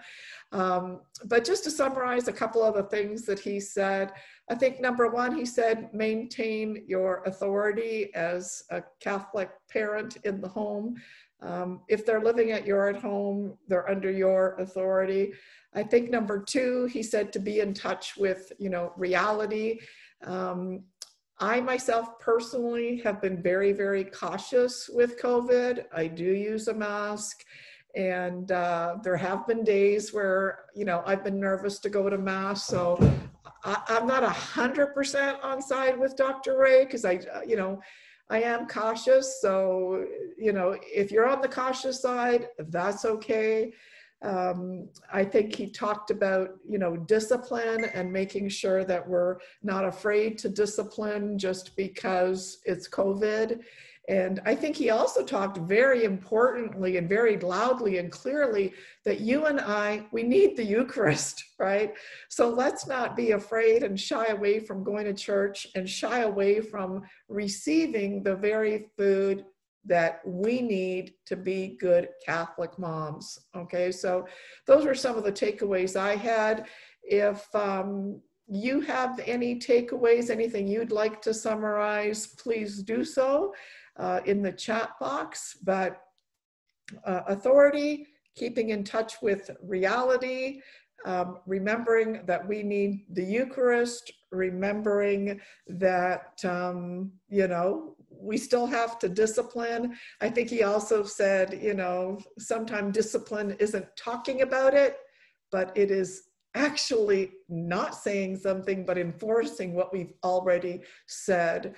[0.52, 4.12] Um, but just to summarize a couple of the things that he said,
[4.50, 10.50] I think number one, he said, maintain your authority as a Catholic parent in the
[10.50, 10.96] home.
[11.42, 15.34] Um, if they're living at your at home, they're under your authority.
[15.74, 19.80] I think number two, he said to be in touch with, you know, reality.
[20.24, 20.84] Um,
[21.40, 25.86] I myself personally have been very, very cautious with COVID.
[25.92, 27.44] I do use a mask.
[27.96, 32.18] And uh, there have been days where, you know, I've been nervous to go to
[32.18, 32.66] mass.
[32.68, 32.98] So
[33.64, 36.58] I, am not a hundred percent on side with Dr.
[36.58, 37.82] Ray because I, uh, you know,
[38.32, 39.42] I am cautious.
[39.42, 40.06] So,
[40.38, 43.74] you know, if you're on the cautious side, that's okay.
[44.22, 49.84] Um, I think he talked about, you know, discipline and making sure that we're not
[49.84, 53.60] afraid to discipline just because it's COVID.
[54.10, 58.74] And I think he also talked very importantly and very loudly and clearly
[59.06, 61.94] that you and I, we need the Eucharist, right?
[62.30, 66.62] So let's not be afraid and shy away from going to church and shy away
[66.62, 69.46] from receiving the very food
[69.86, 73.40] that we need to be good Catholic moms.
[73.56, 74.28] Okay, so
[74.68, 76.68] those were some of the takeaways I had.
[77.04, 83.54] If um, you have any takeaways, anything you'd like to summarize, please do so
[84.02, 86.02] uh, in the chat box, but
[87.06, 90.62] uh, authority, keeping in touch with reality,
[91.06, 99.00] um, remembering that we need the Eucharist, remembering that, um, you know, we still have
[99.00, 99.96] to discipline.
[100.20, 104.98] I think he also said, you know, sometimes discipline isn't talking about it,
[105.52, 106.24] but it is
[106.54, 111.76] actually not saying something, but enforcing what we've already said.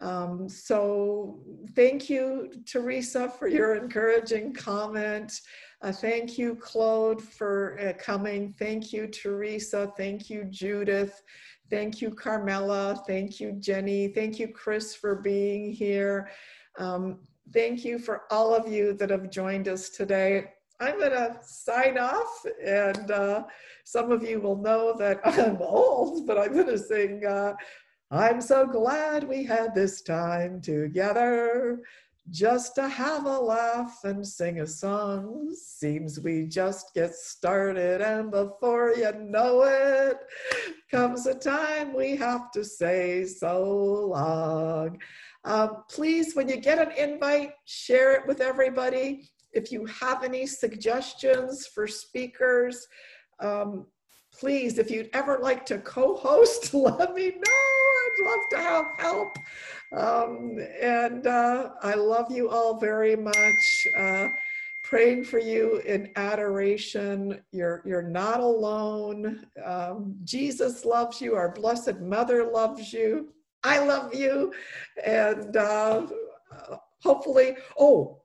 [0.00, 1.40] Um, so
[1.74, 5.40] thank you, Teresa, for your encouraging comment.
[5.82, 8.54] Uh, thank you, Claude, for uh, coming.
[8.58, 9.92] Thank you, Teresa.
[9.96, 11.22] Thank you, Judith.
[11.70, 13.02] Thank you, Carmela.
[13.06, 14.08] Thank you, Jenny.
[14.08, 16.30] Thank you, Chris, for being here.
[16.78, 17.20] Um,
[17.52, 20.52] thank you for all of you that have joined us today.
[20.78, 23.44] I'm going to sign off, and uh,
[23.84, 27.24] some of you will know that I'm old, but I'm going to sing.
[28.10, 31.80] I'm so glad we had this time together.
[32.28, 35.54] just to have a laugh and sing a song.
[35.54, 40.18] Seems we just get started, and before you know it,
[40.90, 45.00] comes a time we have to say so long.
[45.44, 49.28] Um, please, when you get an invite, share it with everybody.
[49.52, 52.88] If you have any suggestions for speakers,
[53.38, 53.86] um,
[54.32, 57.65] please, if you'd ever like to co-host, let me know.
[58.22, 59.38] Love to have help.
[59.92, 63.86] Um, and uh, I love you all very much.
[63.96, 64.28] Uh,
[64.86, 67.42] praying for you in adoration.
[67.50, 69.44] You're, you're not alone.
[69.64, 71.34] Um, Jesus loves you.
[71.34, 73.32] Our Blessed Mother loves you.
[73.64, 74.52] I love you.
[75.04, 76.06] And uh,
[77.02, 78.22] hopefully, oh,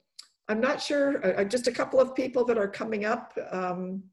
[0.48, 3.34] I'm not sure, uh, just a couple of people that are coming up.
[3.52, 4.04] Um,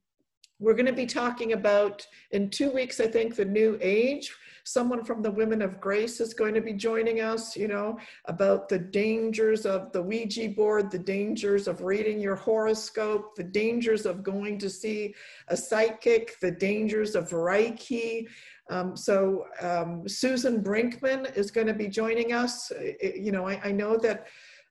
[0.60, 4.34] we're going to be talking about in two weeks, I think, the new age.
[4.64, 8.68] Someone from the Women of Grace is going to be joining us, you know, about
[8.68, 14.22] the dangers of the Ouija board, the dangers of reading your horoscope, the dangers of
[14.22, 15.14] going to see
[15.48, 18.26] a psychic, the dangers of Reiki.
[18.68, 22.70] Um, so um, Susan Brinkman is going to be joining us.
[22.76, 24.26] It, you know, I, I know that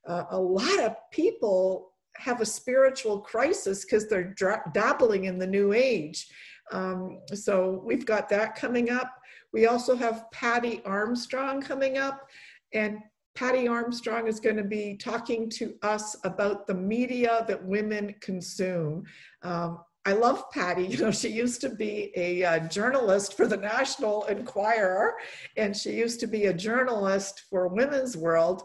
[0.05, 4.35] uh, a lot of people have a spiritual crisis because they're
[4.73, 6.27] dabbling in the new age.
[6.71, 9.13] Um, so we've got that coming up.
[9.53, 12.27] We also have Patti Armstrong coming up,
[12.73, 12.99] and
[13.35, 19.05] Patti Armstrong is going to be talking to us about the media that women consume.
[19.43, 20.85] Um, I love Patti.
[20.85, 25.15] You know, she used to be a uh, journalist for the National Enquirer,
[25.55, 28.63] and she used to be a journalist for Women's World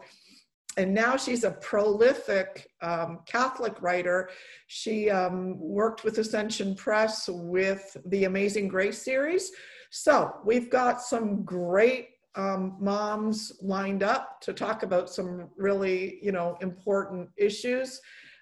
[0.77, 4.29] and now she's a prolific um, Catholic writer.
[4.67, 9.51] She um, worked with Ascension Press with the Amazing Grace series.
[9.91, 16.31] So we've got some great um, moms lined up to talk about some really, you
[16.31, 18.01] know, important issues.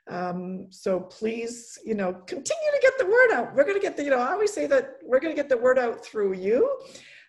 [0.09, 3.53] Um, so please, you know, continue to get the word out.
[3.53, 5.49] We're going to get the, you know, I always say that we're going to get
[5.49, 6.79] the word out through you.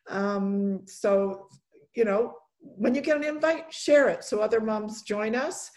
[0.08, 1.48] Um, so,
[1.94, 5.70] you know, when you get an invite, share it so other moms join us.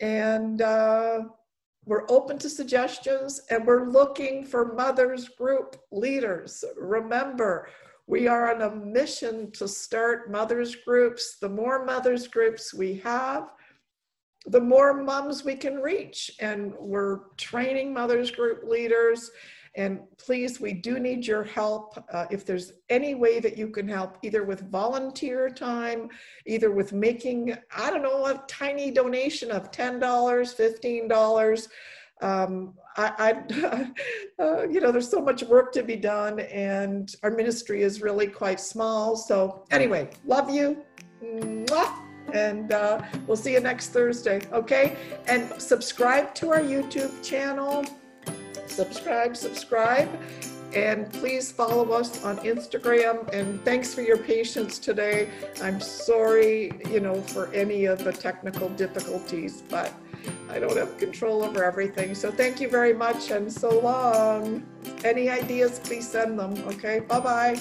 [0.00, 1.20] And uh,
[1.86, 6.64] we're open to suggestions and we're looking for mothers group leaders.
[6.76, 7.68] Remember,
[8.06, 11.38] we are on a mission to start mothers groups.
[11.40, 13.52] The more mothers groups we have,
[14.46, 16.30] the more moms we can reach.
[16.40, 19.30] And we're training mothers group leaders
[19.76, 21.98] and please, we do need your help.
[22.12, 26.08] Uh, if there's any way that you can help, either with volunteer time,
[26.46, 31.68] either with making, I don't know, a tiny donation of $10, $15.
[32.22, 33.12] Um, I,
[34.38, 38.00] I uh, you know, there's so much work to be done, and our ministry is
[38.00, 39.16] really quite small.
[39.16, 40.84] So, anyway, love you.
[41.22, 42.00] Mwah!
[42.32, 44.40] and uh, we'll see you next Thursday.
[44.52, 44.96] Okay,
[45.26, 47.84] and subscribe to our YouTube channel
[48.74, 50.08] subscribe, subscribe.
[50.74, 53.32] And please follow us on Instagram.
[53.32, 55.28] And thanks for your patience today.
[55.62, 59.92] I'm sorry, you know, for any of the technical difficulties, but
[60.50, 62.14] I don't have control over everything.
[62.14, 64.66] So thank you very much and so long.
[65.04, 66.54] Any ideas, please send them.
[66.66, 67.60] Okay, bye bye.